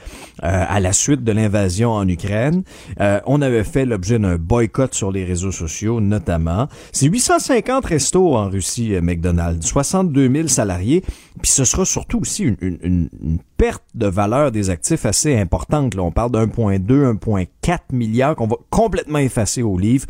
Euh, 0.43 0.65
à 0.67 0.79
la 0.79 0.91
suite 0.91 1.23
de 1.23 1.31
l'invasion 1.31 1.91
en 1.91 2.07
Ukraine. 2.07 2.63
Euh, 2.99 3.19
on 3.27 3.43
avait 3.43 3.63
fait 3.63 3.85
l'objet 3.85 4.17
d'un 4.17 4.37
boycott 4.37 4.95
sur 4.95 5.11
les 5.11 5.23
réseaux 5.23 5.51
sociaux, 5.51 6.01
notamment. 6.01 6.67
C'est 6.91 7.05
850 7.05 7.85
restos 7.85 8.35
en 8.35 8.49
Russie, 8.49 8.95
euh, 8.95 9.01
McDonald's, 9.01 9.63
62 9.67 10.33
000 10.33 10.47
salariés. 10.47 11.03
Puis 11.43 11.51
ce 11.51 11.63
sera 11.63 11.85
surtout 11.85 12.21
aussi 12.21 12.41
une, 12.43 12.57
une, 12.61 13.09
une 13.21 13.37
perte 13.57 13.83
de 13.93 14.07
valeur 14.07 14.51
des 14.51 14.71
actifs 14.71 15.05
assez 15.05 15.37
importante. 15.37 15.93
Là. 15.93 16.09
Parle 16.09 16.30
d'1,2, 16.31 17.19
1,4 17.19 17.79
milliards 17.91 18.35
qu'on 18.35 18.47
va 18.47 18.57
complètement 18.69 19.19
effacer 19.19 19.61
au 19.61 19.77
livre. 19.77 20.05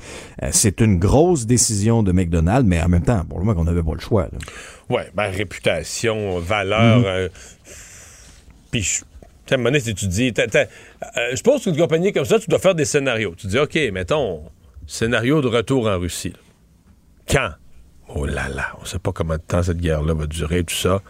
c'est 0.52 0.82
une 0.82 1.00
grosse 1.00 1.46
décision 1.46 2.04
de 2.04 2.12
McDonald's, 2.12 2.68
mais 2.68 2.82
en 2.82 2.90
même 2.90 3.04
temps, 3.04 3.24
pour 3.26 3.40
le 3.40 3.46
moment, 3.46 3.58
qu'on 3.58 3.66
n'avait 3.66 3.84
pas 3.84 3.94
le 3.94 4.00
choix. 4.00 4.24
Là. 4.32 4.38
Ouais, 4.90 5.12
ben, 5.14 5.30
réputation, 5.30 6.40
valeur. 6.40 7.00
Mm-hmm. 7.00 7.30
puis 8.72 9.02
à 9.52 9.56
un 9.56 9.58
moment 9.58 9.70
donné, 9.70 9.80
si 9.80 9.94
tu 9.94 10.08
dis. 10.08 10.34
Euh, 10.38 10.66
je 11.36 11.42
pense 11.42 11.64
qu'une 11.64 11.78
compagnie 11.78 12.12
comme 12.12 12.26
ça, 12.26 12.40
tu 12.40 12.50
dois 12.50 12.60
faire 12.60 12.76
des 12.76 12.86
scénarios. 12.86 13.36
Tu 13.38 13.48
dis, 13.48 13.60
OK, 13.60 13.78
mettons, 13.92 14.44
scénario 14.88 15.42
de 15.42 15.48
retour 15.48 15.88
en 15.88 16.00
Russie. 16.00 16.34
Quand? 17.30 17.52
Oh 18.14 18.26
là 18.26 18.50
là, 18.50 18.74
on 18.82 18.86
sait 18.86 19.00
pas 19.00 19.12
combien 19.14 19.38
de 19.38 19.42
temps 19.42 19.64
cette 19.64 19.78
guerre-là 19.78 20.14
va 20.14 20.26
durer, 20.28 20.64
tout 20.64 20.76
ça. 20.76 21.02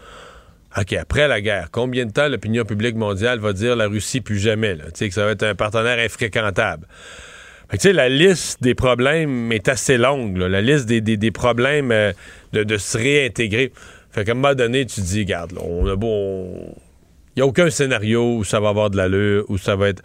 OK, 0.78 0.94
après 0.94 1.28
la 1.28 1.40
guerre, 1.40 1.68
combien 1.70 2.06
de 2.06 2.12
temps 2.12 2.28
l'opinion 2.28 2.64
publique 2.64 2.96
mondiale 2.96 3.38
va 3.38 3.52
dire 3.52 3.76
la 3.76 3.88
Russie 3.88 4.22
plus 4.22 4.38
jamais, 4.38 4.76
Tu 4.76 4.82
sais, 4.94 5.08
que 5.08 5.14
ça 5.14 5.26
va 5.26 5.32
être 5.32 5.42
un 5.42 5.54
partenaire 5.54 5.98
infréquentable. 5.98 6.86
tu 7.72 7.78
sais, 7.78 7.92
la 7.92 8.08
liste 8.08 8.62
des 8.62 8.74
problèmes 8.74 9.52
est 9.52 9.68
assez 9.68 9.98
longue, 9.98 10.38
la 10.38 10.62
liste 10.62 10.86
des, 10.86 11.30
problèmes 11.30 11.92
euh, 11.92 12.12
de, 12.52 12.76
se 12.78 12.96
réintégrer. 12.96 13.72
Fait 14.10 14.24
qu'à 14.24 14.32
un 14.32 14.34
moment 14.34 14.54
donné, 14.54 14.86
tu 14.86 15.02
dis, 15.02 15.20
regarde, 15.20 15.52
on 15.60 15.86
a 15.86 15.96
beau... 15.96 16.74
Il 17.34 17.38
n'y 17.38 17.42
a 17.42 17.46
aucun 17.46 17.70
scénario 17.70 18.36
où 18.36 18.44
ça 18.44 18.60
va 18.60 18.70
avoir 18.70 18.90
de 18.90 18.96
l'allure, 18.98 19.46
où 19.48 19.56
ça 19.56 19.74
va 19.74 19.88
être. 19.88 20.02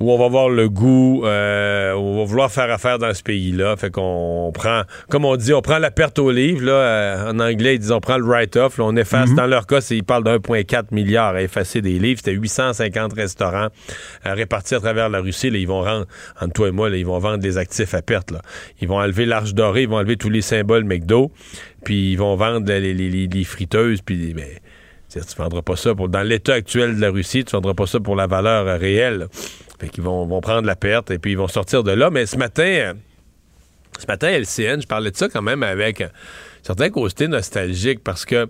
Où 0.00 0.10
on 0.10 0.18
va 0.18 0.24
avoir 0.24 0.48
le 0.48 0.68
goût, 0.70 1.24
euh, 1.26 1.92
on 1.92 2.16
va 2.18 2.24
vouloir 2.24 2.50
faire 2.50 2.70
affaire 2.70 2.98
dans 2.98 3.12
ce 3.12 3.22
pays-là. 3.22 3.76
Fait 3.76 3.90
qu'on 3.90 4.50
prend, 4.54 4.82
comme 5.10 5.26
on 5.26 5.36
dit, 5.36 5.52
on 5.52 5.60
prend 5.60 5.78
la 5.78 5.90
perte 5.90 6.18
au 6.18 6.30
livre. 6.30 6.64
Là, 6.64 6.72
euh, 6.72 7.30
en 7.32 7.38
anglais, 7.38 7.74
ils 7.74 7.78
disent 7.78 7.92
on 7.92 8.00
prend 8.00 8.16
le 8.16 8.24
write-off. 8.24 8.78
on 8.78 8.96
efface. 8.96 9.28
Mhm. 9.30 9.36
Dans 9.36 9.46
leur 9.46 9.66
cas, 9.66 9.80
ils 9.90 10.02
parlent 10.02 10.24
de 10.24 10.30
1,4 10.30 10.90
milliard 10.90 11.34
à 11.34 11.42
effacer 11.42 11.82
des 11.82 11.98
livres. 11.98 12.18
C'était 12.24 12.32
850 12.36 13.12
restaurants 13.12 13.68
euh, 14.26 14.34
répartis 14.34 14.74
à 14.74 14.80
travers 14.80 15.10
la 15.10 15.20
Russie. 15.20 15.50
Là, 15.50 15.58
ils 15.58 15.68
vont 15.68 15.82
rendre, 15.82 16.06
entre 16.40 16.52
toi 16.54 16.68
et 16.68 16.72
moi, 16.72 16.88
là, 16.88 16.96
ils 16.96 17.04
vont 17.06 17.18
vendre 17.18 17.38
des 17.38 17.58
actifs 17.58 17.92
à 17.92 18.00
perte. 18.00 18.30
Là. 18.30 18.40
Ils 18.80 18.88
vont 18.88 18.98
enlever 18.98 19.26
l'Arche 19.26 19.52
dorée, 19.52 19.82
ils 19.82 19.88
vont 19.88 19.96
enlever 19.98 20.16
tous 20.16 20.30
les 20.30 20.40
symboles 20.42 20.84
McDo, 20.84 21.30
puis 21.84 22.12
ils 22.12 22.16
vont 22.16 22.36
vendre 22.36 22.66
les, 22.72 22.94
les- 22.94 23.10
les- 23.10 23.26
les 23.26 23.44
friteuses, 23.44 24.00
puis 24.00 24.32
mais, 24.34 24.60
tu 25.12 25.18
vendras 25.36 25.60
pas 25.62 25.76
ça 25.76 25.94
pour 25.94 26.08
dans 26.08 26.22
l'état 26.22 26.54
actuel 26.54 26.96
de 26.96 27.00
la 27.00 27.10
Russie, 27.10 27.44
tu 27.44 27.52
vendras 27.52 27.74
pas 27.74 27.86
ça 27.86 28.00
pour 28.00 28.16
la 28.16 28.26
valeur 28.26 28.66
euh, 28.66 28.76
réelle. 28.78 29.26
Fait 29.80 29.88
qu'ils 29.88 30.04
vont, 30.04 30.40
prendre 30.40 30.66
la 30.66 30.76
perte 30.76 31.10
et 31.10 31.18
puis 31.18 31.32
ils 31.32 31.38
vont 31.38 31.48
sortir 31.48 31.82
de 31.82 31.92
là. 31.92 32.10
Mais 32.10 32.26
ce 32.26 32.36
matin, 32.36 32.92
ce 33.98 34.06
matin, 34.06 34.28
LCN, 34.28 34.82
je 34.82 34.86
parlais 34.86 35.10
de 35.10 35.16
ça 35.16 35.28
quand 35.28 35.42
même 35.42 35.62
avec 35.62 36.02
un 36.02 36.10
certain 36.62 36.90
côté 36.90 37.28
nostalgique 37.28 38.00
parce 38.04 38.26
que 38.26 38.46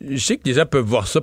je 0.00 0.16
sais 0.16 0.36
que 0.36 0.42
les 0.46 0.54
gens 0.54 0.66
peuvent 0.66 0.84
voir 0.84 1.06
ça 1.06 1.20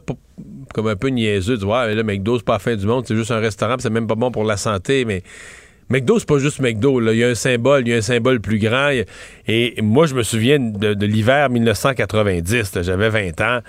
comme 0.73 0.87
un 0.87 0.95
peu 0.95 1.07
niaiseux, 1.07 1.57
voir, 1.57 1.87
ouais, 1.87 1.95
là, 1.95 2.03
McDo, 2.03 2.37
c'est 2.37 2.45
pas 2.45 2.53
la 2.53 2.59
fin 2.59 2.75
du 2.75 2.85
monde, 2.85 3.05
c'est 3.05 3.15
juste 3.15 3.31
un 3.31 3.39
restaurant, 3.39 3.75
c'est 3.79 3.89
même 3.89 4.07
pas 4.07 4.15
bon 4.15 4.31
pour 4.31 4.45
la 4.45 4.55
santé, 4.57 5.03
mais 5.05 5.23
McDo, 5.89 6.19
c'est 6.19 6.27
pas 6.27 6.39
juste 6.39 6.61
McDo. 6.61 7.01
Il 7.11 7.17
y 7.17 7.23
a 7.23 7.27
un 7.27 7.35
symbole, 7.35 7.81
il 7.85 7.89
y 7.89 7.93
a 7.93 7.97
un 7.97 8.01
symbole 8.01 8.39
plus 8.39 8.59
grand. 8.59 8.91
Et 9.47 9.75
moi, 9.81 10.05
je 10.05 10.15
me 10.15 10.23
souviens 10.23 10.57
de, 10.57 10.93
de 10.93 11.05
l'hiver 11.05 11.49
1990. 11.49 12.75
là, 12.75 12.81
J'avais 12.81 13.09
20 13.09 13.41
ans. 13.41 13.59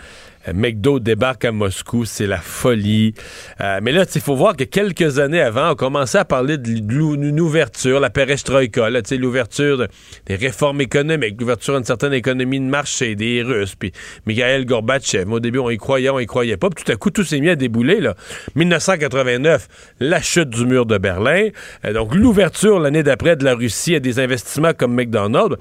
McDo 0.55 0.99
débarque 0.99 1.45
à 1.45 1.53
Moscou, 1.53 2.05
c'est 2.05 2.27
la 2.27 2.39
folie. 2.39 3.15
Euh, 3.61 3.81
mais 3.83 3.93
là, 3.93 4.05
il 4.15 4.21
faut 4.21 4.35
voir 4.35 4.57
que 4.57 4.65
quelques 4.65 5.19
années 5.19 5.41
avant, 5.41 5.73
on 5.73 5.75
commençait 5.75 6.19
à 6.19 6.25
parler 6.25 6.59
d'une 6.59 7.41
ouverture, 7.41 8.01
la 8.01 8.11
perestroïka, 8.11 8.89
l'ouverture 9.19 9.79
de- 9.79 9.89
des 10.27 10.37
réformes 10.37 10.81
économiques, 10.81 11.41
l'ouverture 11.41 11.75
d'une 11.77 11.85
certaine 11.85 12.13
économie 12.13 12.59
de 12.61 12.65
marché 12.65 13.15
des 13.15 13.43
Russes, 13.43 13.75
puis 13.75 13.93
Mikhail 14.27 14.65
Gorbatchev. 14.65 15.31
Au 15.31 15.41
début, 15.41 15.59
on 15.59 15.71
y 15.71 15.77
croyait, 15.79 16.11
on 16.11 16.19
y 16.19 16.27
croyait 16.27 16.57
pas, 16.57 16.71
puis 16.71 16.85
tout 16.85 16.91
à 16.93 16.97
coup, 16.97 17.11
tout 17.11 17.25
s'est 17.25 17.41
mis 17.41 17.49
à 17.51 17.57
débouler. 17.57 18.01
Là. 18.01 18.15
1989, 18.57 19.69
la 20.01 20.21
chute 20.23 20.49
du 20.51 20.67
mur 20.67 20.87
de 20.87 20.99
Berlin, 20.99 21.49
Euh, 21.85 21.93
donc 21.93 22.15
l'ouverture 22.15 22.79
l'année 22.81 23.03
d'après 23.03 23.37
de 23.37 23.45
la 23.45 23.55
Russie 23.55 23.95
à 23.95 24.01
des 24.01 24.19
investissements 24.19 24.73
comme 24.75 24.95
McDonald's 24.95 25.57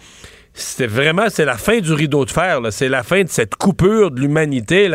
c'était 0.53 0.87
vraiment 0.87 1.27
c'est 1.29 1.45
la 1.45 1.57
fin 1.57 1.79
du 1.79 1.93
rideau 1.93 2.25
de 2.25 2.29
fer 2.31 2.59
c'est 2.71 2.89
la 2.89 3.03
fin 3.03 3.23
de 3.23 3.29
cette 3.29 3.55
coupure 3.55 4.11
de 4.11 4.19
l'humanité 4.19 4.89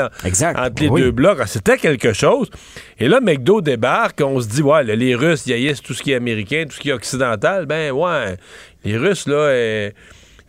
entre 0.54 0.82
les 0.82 0.88
Oui. 0.88 1.00
deux 1.00 1.10
blocs. 1.12 1.38
Ah, 1.40 1.46
c'était 1.46 1.78
quelque 1.78 2.12
chose. 2.12 2.50
Et 2.98 3.08
là 3.08 3.20
McDo 3.20 3.60
débarque 3.62 4.20
on 4.22 4.38
se 4.40 4.48
dit 4.48 4.62
ouais 4.62 4.84
là, 4.84 4.94
les 4.94 5.14
Russes 5.14 5.46
ils 5.46 5.80
tout 5.80 5.94
ce 5.94 6.02
qui 6.02 6.12
est 6.12 6.16
américain 6.16 6.64
tout 6.68 6.74
ce 6.76 6.80
qui 6.80 6.90
est 6.90 6.92
occidental. 6.92 7.66
Ben 7.66 7.90
ouais 7.92 8.36
les 8.84 8.96
Russes 8.98 9.26
là 9.26 9.34
euh, 9.36 9.90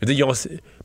ils 0.06 0.24
ont- 0.24 0.34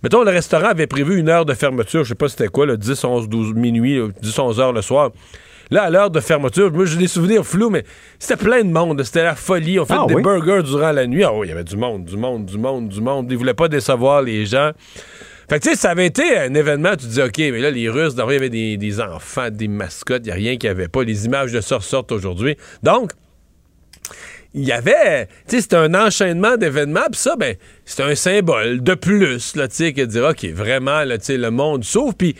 mettons 0.02 0.22
le 0.22 0.30
restaurant 0.30 0.68
avait 0.68 0.87
prévu 0.87 1.18
une 1.18 1.28
heure 1.28 1.44
de 1.44 1.54
fermeture 1.54 2.04
je 2.04 2.11
sais 2.11 2.14
pas 2.14 2.28
c'était 2.28 2.48
quoi 2.48 2.64
là, 2.66 2.76
10 2.76 3.04
11 3.04 3.28
12 3.28 3.54
minuit 3.54 3.98
là, 3.98 4.08
10 4.22 4.38
11 4.38 4.61
heures 4.61 4.72
le 4.72 4.82
soir 4.82 5.11
Là, 5.72 5.85
à 5.85 5.90
l'heure 5.90 6.11
de 6.11 6.20
fermeture, 6.20 6.70
moi, 6.70 6.85
j'ai 6.85 6.98
des 6.98 7.08
souvenirs 7.08 7.46
flous, 7.46 7.70
mais 7.70 7.82
c'était 8.18 8.37
plein 8.37 8.62
de 8.62 8.70
monde. 8.70 9.02
C'était 9.04 9.24
la 9.24 9.35
folie. 9.35 9.80
On 9.80 9.87
fait 9.87 9.94
Ah 9.96 10.04
des 10.06 10.16
oui? 10.16 10.22
burgers 10.22 10.62
durant 10.62 10.92
la 10.92 11.06
nuit. 11.06 11.24
Ah 11.24 11.32
oui, 11.32 11.46
il 11.46 11.48
y 11.48 11.52
avait 11.52 11.64
du 11.64 11.78
monde, 11.78 12.04
du 12.04 12.18
monde, 12.18 12.44
du 12.44 12.58
monde, 12.58 12.90
du 12.90 13.00
monde. 13.00 13.32
Ils 13.32 13.38
voulaient 13.38 13.54
pas 13.54 13.68
décevoir 13.68 14.20
les 14.20 14.44
gens. 14.44 14.72
Fait 15.48 15.58
que, 15.58 15.64
tu 15.64 15.70
sais, 15.70 15.76
ça 15.76 15.90
avait 15.90 16.04
été 16.04 16.37
un 16.37 16.52
événement, 16.52 16.90
tu 16.90 17.06
te 17.06 17.11
dis, 17.11 17.22
OK, 17.22 17.38
mais 17.38 17.58
là, 17.58 17.70
les 17.70 17.88
Russes, 17.88 18.12
il 18.14 18.18
y 18.18 18.22
avait 18.22 18.50
des, 18.50 18.76
des 18.76 19.00
enfants, 19.00 19.48
des 19.50 19.66
mascottes, 19.66 20.22
il 20.24 20.26
n'y 20.26 20.32
a 20.32 20.35
rien 20.35 20.56
qu'il 20.58 20.68
n'y 20.68 20.76
avait 20.76 20.88
pas. 20.88 21.04
Les 21.04 21.24
images 21.24 21.52
de 21.52 21.62
ça 21.62 21.76
ressortent 21.76 22.12
aujourd'hui. 22.12 22.56
Donc, 22.82 23.12
il 24.52 24.64
y 24.64 24.72
avait, 24.72 25.26
tu 25.48 25.56
sais, 25.56 25.62
c'était 25.62 25.76
un 25.76 25.94
enchaînement 25.94 26.58
d'événements, 26.58 27.06
puis 27.11 27.18
ça, 27.18 27.37
ben, 27.37 27.56
c'était 27.87 28.02
un 28.02 28.14
symbole 28.14 28.82
de 28.82 28.94
plus, 28.94 29.56
là, 29.56 29.68
tu 29.68 29.76
sais, 29.76 29.92
que 29.94 30.02
de 30.02 30.06
dire, 30.06 30.24
OK, 30.24 30.44
vraiment, 30.52 31.04
là, 31.04 31.16
tu 31.16 31.24
sais, 31.24 31.38
le 31.38 31.50
monde 31.50 31.82
s'ouvre, 31.82 32.14
puis 32.14 32.37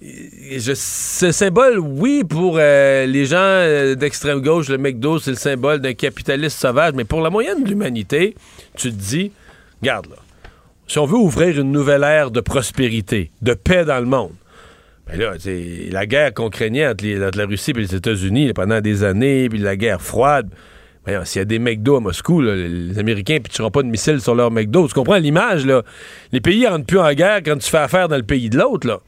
je- 0.00 0.74
ce 0.74 1.32
symbole, 1.32 1.78
oui, 1.78 2.22
pour 2.28 2.56
euh, 2.58 3.06
les 3.06 3.24
gens 3.26 3.36
euh, 3.38 3.94
d'extrême 3.94 4.40
gauche, 4.40 4.68
le 4.68 4.78
McDo, 4.78 5.18
c'est 5.18 5.30
le 5.32 5.36
symbole 5.36 5.80
d'un 5.80 5.94
capitaliste 5.94 6.58
sauvage, 6.60 6.92
mais 6.94 7.04
pour 7.04 7.20
la 7.20 7.30
moyenne 7.30 7.64
de 7.64 7.68
l'humanité, 7.68 8.34
tu 8.76 8.90
te 8.90 8.96
dis, 8.96 9.32
regarde 9.82 10.06
là, 10.06 10.16
si 10.86 10.98
on 10.98 11.04
veut 11.06 11.16
ouvrir 11.18 11.58
une 11.60 11.72
nouvelle 11.72 12.02
ère 12.04 12.30
de 12.30 12.40
prospérité, 12.40 13.30
de 13.42 13.54
paix 13.54 13.84
dans 13.84 13.98
le 14.00 14.06
monde, 14.06 14.32
ben 15.06 15.18
là, 15.18 15.32
la 15.90 16.06
guerre 16.06 16.32
qu'on 16.34 16.50
craignait 16.50 16.86
entre, 16.86 17.04
la 17.06 17.46
Russie 17.46 17.70
et 17.72 17.74
les 17.80 17.94
États-Unis 17.94 18.52
pendant 18.52 18.80
des 18.80 19.04
années, 19.04 19.48
puis 19.48 19.58
la 19.58 19.76
guerre 19.76 20.00
froide, 20.02 20.48
s'il 21.24 21.38
y 21.38 21.42
a 21.42 21.44
des 21.46 21.58
McDo 21.58 21.96
à 21.96 22.00
Moscou, 22.00 22.42
les 22.42 22.98
Américains 22.98 23.34
ne 23.34 23.38
pitcheront 23.38 23.70
pas 23.70 23.82
de 23.82 23.88
missiles 23.88 24.20
sur 24.20 24.34
leur 24.34 24.50
McDo. 24.50 24.86
Tu 24.86 24.92
comprends 24.92 25.16
l'image, 25.16 25.64
là? 25.64 25.82
Les 26.32 26.40
pays 26.42 26.66
rentrent 26.66 26.84
plus 26.84 26.98
en 26.98 27.10
guerre 27.14 27.40
quand 27.42 27.56
tu 27.56 27.70
fais 27.70 27.78
affaire 27.78 28.08
dans 28.08 28.18
le 28.18 28.22
pays 28.22 28.50
de 28.50 28.58
l'autre, 28.58 28.86
là. 28.86 29.00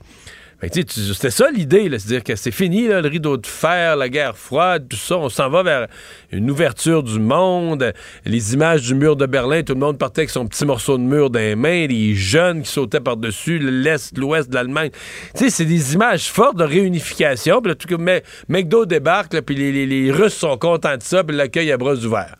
Tu- 0.68 0.84
C'était 1.14 1.30
ça 1.30 1.50
l'idée, 1.50 1.88
c'est-à-dire 1.90 2.22
que 2.22 2.36
c'est 2.36 2.50
fini, 2.50 2.86
le 2.88 2.98
rideau 2.98 3.38
de 3.38 3.46
fer, 3.46 3.96
la 3.96 4.10
guerre 4.10 4.36
froide, 4.36 4.86
tout 4.90 4.96
ça. 4.98 5.16
On 5.16 5.30
s'en 5.30 5.48
va 5.48 5.62
vers 5.62 5.86
une 6.32 6.50
ouverture 6.50 7.02
du 7.02 7.18
monde. 7.18 7.94
Les 8.26 8.52
images 8.52 8.82
du 8.82 8.94
mur 8.94 9.16
de 9.16 9.24
Berlin, 9.24 9.62
tout 9.62 9.72
le 9.72 9.80
monde 9.80 9.96
partait 9.96 10.20
avec 10.20 10.30
son 10.30 10.46
petit 10.46 10.66
morceau 10.66 10.98
de 10.98 11.02
mur 11.02 11.30
dans 11.30 11.38
les 11.38 11.56
mains, 11.56 11.86
les 11.86 12.14
jeunes 12.14 12.60
qui 12.62 12.70
sautaient 12.70 13.00
par-dessus, 13.00 13.58
l'Est, 13.58 14.18
l'Ouest 14.18 14.50
de 14.50 14.54
l'Allemagne. 14.54 14.90
Tu 15.34 15.44
sais, 15.44 15.50
c'est 15.50 15.64
des 15.64 15.94
images 15.94 16.30
fortes 16.30 16.58
de 16.58 16.64
réunification. 16.64 17.62
Puis 17.62 17.70
là, 17.70 17.74
tout 17.74 17.88
comme 17.88 18.04
Me- 18.04 18.20
McDo 18.50 18.84
débarque, 18.84 19.40
puis 19.40 19.54
les 19.54 20.12
Russes 20.12 20.34
sont 20.34 20.58
contents 20.58 20.96
de 20.98 21.02
ça, 21.02 21.24
puis 21.24 21.34
l'accueil 21.34 21.72
à 21.72 21.78
bras 21.78 21.94
ouverts. 21.94 22.36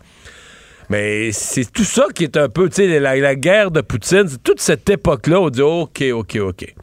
Mais 0.91 1.33
c'est 1.33 1.73
tout 1.73 1.85
ça 1.85 2.07
qui 2.15 2.25
est 2.25 2.37
un 2.37 2.51
peu, 2.51 2.69
tu 2.69 2.75
sais, 2.77 3.01
la, 3.01 3.17
la 3.17 3.35
guerre 3.35 3.71
de 3.71 3.81
Poutine, 3.81 4.29
c'est 4.29 4.43
toute 4.43 4.61
cette 4.61 4.91
époque-là, 4.91 5.41
on 5.41 5.49
dit, 5.49 5.63
OK, 5.63 6.05
OK, 6.13 6.37
OK 6.37 6.75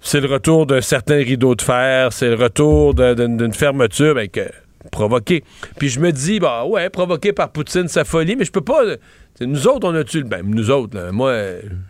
c'est 0.00 0.20
le 0.20 0.28
retour 0.28 0.66
d'un 0.66 0.80
certain 0.80 1.16
rideau 1.16 1.54
de 1.54 1.62
fer, 1.62 2.12
c'est 2.12 2.28
le 2.28 2.36
retour 2.36 2.94
d'une 2.94 3.52
fermeture 3.52 4.14
ben, 4.14 4.28
que- 4.28 4.50
provoquée. 4.90 5.44
Puis 5.78 5.88
je 5.88 6.00
me 6.00 6.12
dis, 6.12 6.40
bah 6.40 6.64
ouais, 6.64 6.88
provoqué 6.90 7.32
par 7.32 7.50
Poutine, 7.50 7.88
sa 7.88 8.04
folie, 8.04 8.36
mais 8.36 8.44
je 8.44 8.52
peux 8.52 8.60
pas. 8.60 8.82
Nous 9.40 9.68
autres, 9.68 9.88
on 9.88 9.94
a-tu 9.94 10.18
le. 10.18 10.24
Ben, 10.24 10.42
nous 10.44 10.70
autres, 10.70 11.10
moi, 11.12 11.32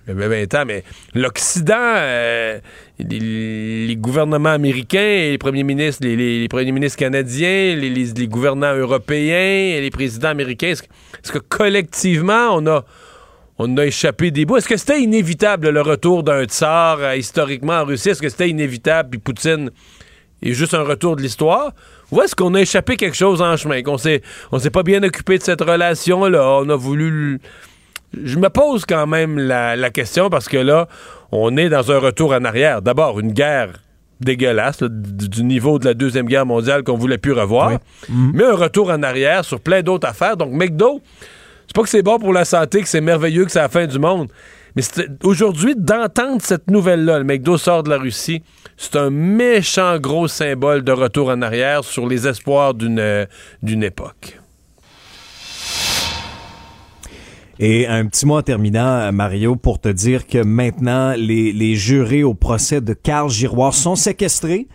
j'avais 0.06 0.44
20 0.46 0.54
ans, 0.54 0.64
mais 0.66 0.84
l'Occident, 1.14 1.74
euh, 1.78 2.58
les, 2.98 3.96
gouvernements 3.96 4.50
américains, 4.50 5.30
les 5.30 5.38
premiers 5.38 5.62
ministres, 5.62 6.06
les, 6.06 6.46
premiers 6.48 6.72
ministres 6.72 6.98
canadiens, 6.98 7.74
les, 7.74 8.28
gouvernants 8.28 8.74
européens, 8.74 9.80
les 9.80 9.90
présidents 9.90 10.28
américains, 10.28 10.68
est-ce 10.68 11.32
que 11.32 11.38
collectivement, 11.38 12.50
on 12.52 12.66
a 12.66 12.84
on 13.58 13.76
a 13.76 13.86
échappé 13.86 14.30
des 14.30 14.44
bouts. 14.44 14.56
Est-ce 14.56 14.68
que 14.68 14.76
c'était 14.76 15.00
inévitable 15.00 15.70
le 15.70 15.80
retour 15.80 16.22
d'un 16.22 16.44
tsar 16.44 16.98
euh, 17.00 17.16
historiquement 17.16 17.80
en 17.80 17.84
Russie? 17.84 18.10
Est-ce 18.10 18.22
que 18.22 18.28
c'était 18.28 18.48
inévitable 18.48 19.10
puis 19.10 19.18
Poutine 19.18 19.70
est 20.42 20.52
juste 20.52 20.74
un 20.74 20.82
retour 20.82 21.16
de 21.16 21.22
l'histoire? 21.22 21.72
Ou 22.12 22.22
est-ce 22.22 22.36
qu'on 22.36 22.54
a 22.54 22.60
échappé 22.60 22.96
quelque 22.96 23.16
chose 23.16 23.42
en 23.42 23.56
chemin? 23.56 23.82
Qu'on 23.82 23.98
s'est, 23.98 24.22
on 24.52 24.58
s'est 24.58 24.70
pas 24.70 24.82
bien 24.82 25.02
occupé 25.02 25.38
de 25.38 25.42
cette 25.42 25.60
relation-là? 25.60 26.60
On 26.62 26.68
a 26.68 26.76
voulu. 26.76 27.40
Je 28.24 28.38
me 28.38 28.48
pose 28.48 28.86
quand 28.86 29.06
même 29.06 29.38
la, 29.38 29.76
la 29.76 29.90
question 29.90 30.30
parce 30.30 30.48
que 30.48 30.56
là, 30.56 30.88
on 31.32 31.56
est 31.56 31.68
dans 31.68 31.92
un 31.92 31.98
retour 31.98 32.32
en 32.32 32.44
arrière. 32.44 32.80
D'abord, 32.80 33.20
une 33.20 33.32
guerre 33.32 33.80
dégueulasse, 34.20 34.80
là, 34.80 34.88
du, 34.88 35.28
du 35.28 35.44
niveau 35.44 35.78
de 35.78 35.84
la 35.84 35.94
Deuxième 35.94 36.26
Guerre 36.26 36.46
mondiale 36.46 36.82
qu'on 36.82 36.96
voulait 36.96 37.18
plus 37.18 37.32
revoir, 37.32 37.78
mais 38.08 38.44
un 38.44 38.54
retour 38.54 38.90
en 38.90 39.02
arrière 39.02 39.44
sur 39.44 39.60
plein 39.60 39.82
d'autres 39.82 40.08
affaires. 40.08 40.36
Donc, 40.36 40.52
McDo, 40.52 41.02
c'est 41.68 41.74
pas 41.74 41.82
que 41.82 41.88
c'est 41.90 42.02
bon 42.02 42.18
pour 42.18 42.32
la 42.32 42.46
santé, 42.46 42.80
que 42.80 42.88
c'est 42.88 43.02
merveilleux, 43.02 43.44
que 43.44 43.50
c'est 43.50 43.58
la 43.58 43.68
fin 43.68 43.86
du 43.86 43.98
monde. 43.98 44.28
Mais 44.74 44.82
aujourd'hui, 45.22 45.74
d'entendre 45.76 46.40
cette 46.40 46.70
nouvelle-là, 46.70 47.18
le 47.18 47.24
McDo 47.24 47.58
sort 47.58 47.82
de 47.82 47.90
la 47.90 47.98
Russie, 47.98 48.42
c'est 48.78 48.96
un 48.96 49.10
méchant 49.10 49.98
gros 49.98 50.28
symbole 50.28 50.82
de 50.82 50.92
retour 50.92 51.28
en 51.28 51.42
arrière 51.42 51.84
sur 51.84 52.06
les 52.06 52.26
espoirs 52.26 52.72
d'une 52.72 52.98
euh, 52.98 53.26
époque. 53.82 54.38
Et 57.58 57.86
un 57.86 58.06
petit 58.06 58.24
mot 58.24 58.38
en 58.38 58.42
terminant, 58.42 59.12
Mario, 59.12 59.56
pour 59.56 59.78
te 59.78 59.88
dire 59.88 60.26
que 60.26 60.42
maintenant, 60.42 61.12
les, 61.16 61.52
les 61.52 61.74
jurés 61.74 62.22
au 62.22 62.32
procès 62.32 62.80
de 62.80 62.94
Carl 62.94 63.28
Giroir 63.28 63.74
sont 63.74 63.96
séquestrés. 63.96 64.68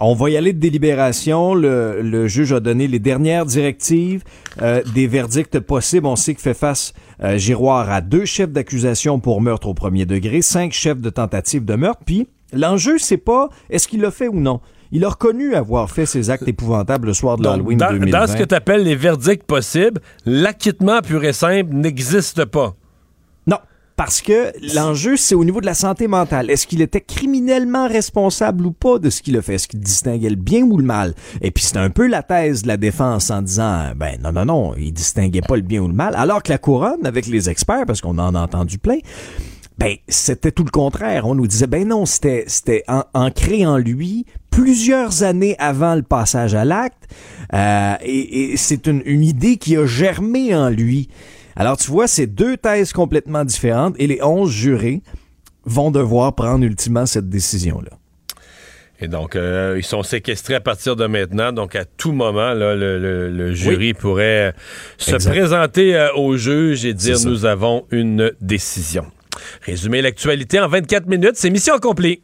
On 0.00 0.14
va 0.14 0.30
y 0.30 0.36
aller 0.36 0.52
de 0.52 0.60
délibération. 0.60 1.54
Le, 1.54 2.00
le 2.02 2.28
juge 2.28 2.52
a 2.52 2.60
donné 2.60 2.86
les 2.86 2.98
dernières 2.98 3.46
directives, 3.46 4.22
euh, 4.62 4.82
des 4.94 5.06
verdicts 5.06 5.58
possibles. 5.60 6.06
On 6.06 6.16
sait 6.16 6.34
que 6.34 6.40
fait 6.40 6.54
face 6.54 6.92
euh, 7.22 7.36
Giroir 7.36 7.90
à 7.90 8.00
deux 8.00 8.24
chefs 8.24 8.50
d'accusation 8.50 9.18
pour 9.18 9.40
meurtre 9.40 9.68
au 9.68 9.74
premier 9.74 10.06
degré, 10.06 10.40
cinq 10.42 10.72
chefs 10.72 11.00
de 11.00 11.10
tentative 11.10 11.64
de 11.64 11.74
meurtre. 11.74 12.02
Puis 12.06 12.28
l'enjeu, 12.52 12.98
c'est 12.98 13.16
pas 13.16 13.48
est-ce 13.70 13.88
qu'il 13.88 14.00
l'a 14.00 14.10
fait 14.10 14.28
ou 14.28 14.38
non. 14.38 14.60
Il 14.90 15.04
a 15.04 15.10
reconnu 15.10 15.54
avoir 15.54 15.90
fait 15.90 16.06
ces 16.06 16.30
actes 16.30 16.48
épouvantables 16.48 17.08
le 17.08 17.12
soir 17.12 17.36
de 17.36 17.44
l'Halloween 17.44 17.76
dans, 17.76 17.90
2020. 17.90 18.20
dans 18.20 18.26
ce 18.26 18.36
que 18.36 18.44
tu 18.44 18.54
appelles 18.54 18.84
les 18.84 18.96
verdicts 18.96 19.42
possibles, 19.44 20.00
l'acquittement 20.24 21.00
pur 21.02 21.22
et 21.24 21.34
simple 21.34 21.74
n'existe 21.74 22.46
pas. 22.46 22.74
Parce 23.98 24.22
que 24.22 24.52
l'enjeu, 24.76 25.16
c'est 25.16 25.34
au 25.34 25.44
niveau 25.44 25.60
de 25.60 25.66
la 25.66 25.74
santé 25.74 26.06
mentale. 26.06 26.50
Est-ce 26.50 26.68
qu'il 26.68 26.82
était 26.82 27.00
criminellement 27.00 27.88
responsable 27.88 28.64
ou 28.64 28.70
pas 28.70 29.00
de 29.00 29.10
ce 29.10 29.20
qu'il 29.22 29.36
a 29.36 29.42
fait? 29.42 29.54
Est-ce 29.54 29.66
qu'il 29.66 29.80
distinguait 29.80 30.30
le 30.30 30.36
bien 30.36 30.62
ou 30.62 30.78
le 30.78 30.84
mal? 30.84 31.14
Et 31.42 31.50
puis 31.50 31.64
c'est 31.64 31.78
un 31.78 31.90
peu 31.90 32.06
la 32.06 32.22
thèse 32.22 32.62
de 32.62 32.68
la 32.68 32.76
défense 32.76 33.28
en 33.32 33.42
disant, 33.42 33.90
ben 33.96 34.16
non, 34.22 34.30
non, 34.30 34.44
non, 34.44 34.74
il 34.78 34.92
distinguait 34.92 35.42
pas 35.42 35.56
le 35.56 35.62
bien 35.62 35.82
ou 35.82 35.88
le 35.88 35.94
mal. 35.94 36.14
Alors 36.14 36.44
que 36.44 36.52
la 36.52 36.58
couronne, 36.58 37.04
avec 37.06 37.26
les 37.26 37.50
experts, 37.50 37.86
parce 37.88 38.00
qu'on 38.00 38.18
en 38.18 38.36
a 38.36 38.40
entendu 38.40 38.78
plein, 38.78 38.98
ben 39.78 39.96
c'était 40.06 40.52
tout 40.52 40.64
le 40.64 40.70
contraire. 40.70 41.26
On 41.26 41.34
nous 41.34 41.48
disait, 41.48 41.66
ben 41.66 41.88
non, 41.88 42.06
c'était 42.06 42.44
c'était 42.46 42.84
ancré 43.14 43.66
en 43.66 43.78
lui 43.78 44.26
plusieurs 44.52 45.24
années 45.24 45.56
avant 45.58 45.96
le 45.96 46.02
passage 46.02 46.54
à 46.54 46.64
l'acte, 46.64 47.08
euh, 47.52 47.94
et, 48.02 48.52
et 48.52 48.56
c'est 48.56 48.86
une, 48.86 49.02
une 49.04 49.24
idée 49.24 49.56
qui 49.56 49.76
a 49.76 49.86
germé 49.86 50.54
en 50.54 50.68
lui. 50.68 51.08
Alors, 51.58 51.76
tu 51.76 51.90
vois, 51.90 52.06
c'est 52.06 52.28
deux 52.28 52.56
thèses 52.56 52.92
complètement 52.92 53.44
différentes 53.44 53.96
et 53.98 54.06
les 54.06 54.22
onze 54.22 54.52
jurés 54.52 55.02
vont 55.64 55.90
devoir 55.90 56.36
prendre 56.36 56.64
ultimement 56.64 57.04
cette 57.04 57.28
décision-là. 57.28 57.90
Et 59.00 59.08
donc, 59.08 59.34
euh, 59.34 59.74
ils 59.76 59.84
sont 59.84 60.04
séquestrés 60.04 60.54
à 60.54 60.60
partir 60.60 60.94
de 60.94 61.06
maintenant. 61.06 61.52
Donc, 61.52 61.74
à 61.74 61.84
tout 61.84 62.12
moment, 62.12 62.54
là, 62.54 62.76
le, 62.76 63.52
jury 63.54 63.92
pourrait 63.92 64.54
se 64.98 65.16
présenter 65.16 65.96
euh, 65.96 66.12
au 66.14 66.36
juge 66.36 66.84
et 66.84 66.94
dire 66.94 67.16
nous 67.24 67.44
avons 67.44 67.86
une 67.90 68.30
décision. 68.40 69.06
Résumer 69.62 70.00
l'actualité 70.00 70.60
en 70.60 70.68
24 70.68 71.06
minutes, 71.08 71.34
c'est 71.34 71.50
mission 71.50 71.74
accomplie. 71.74 72.22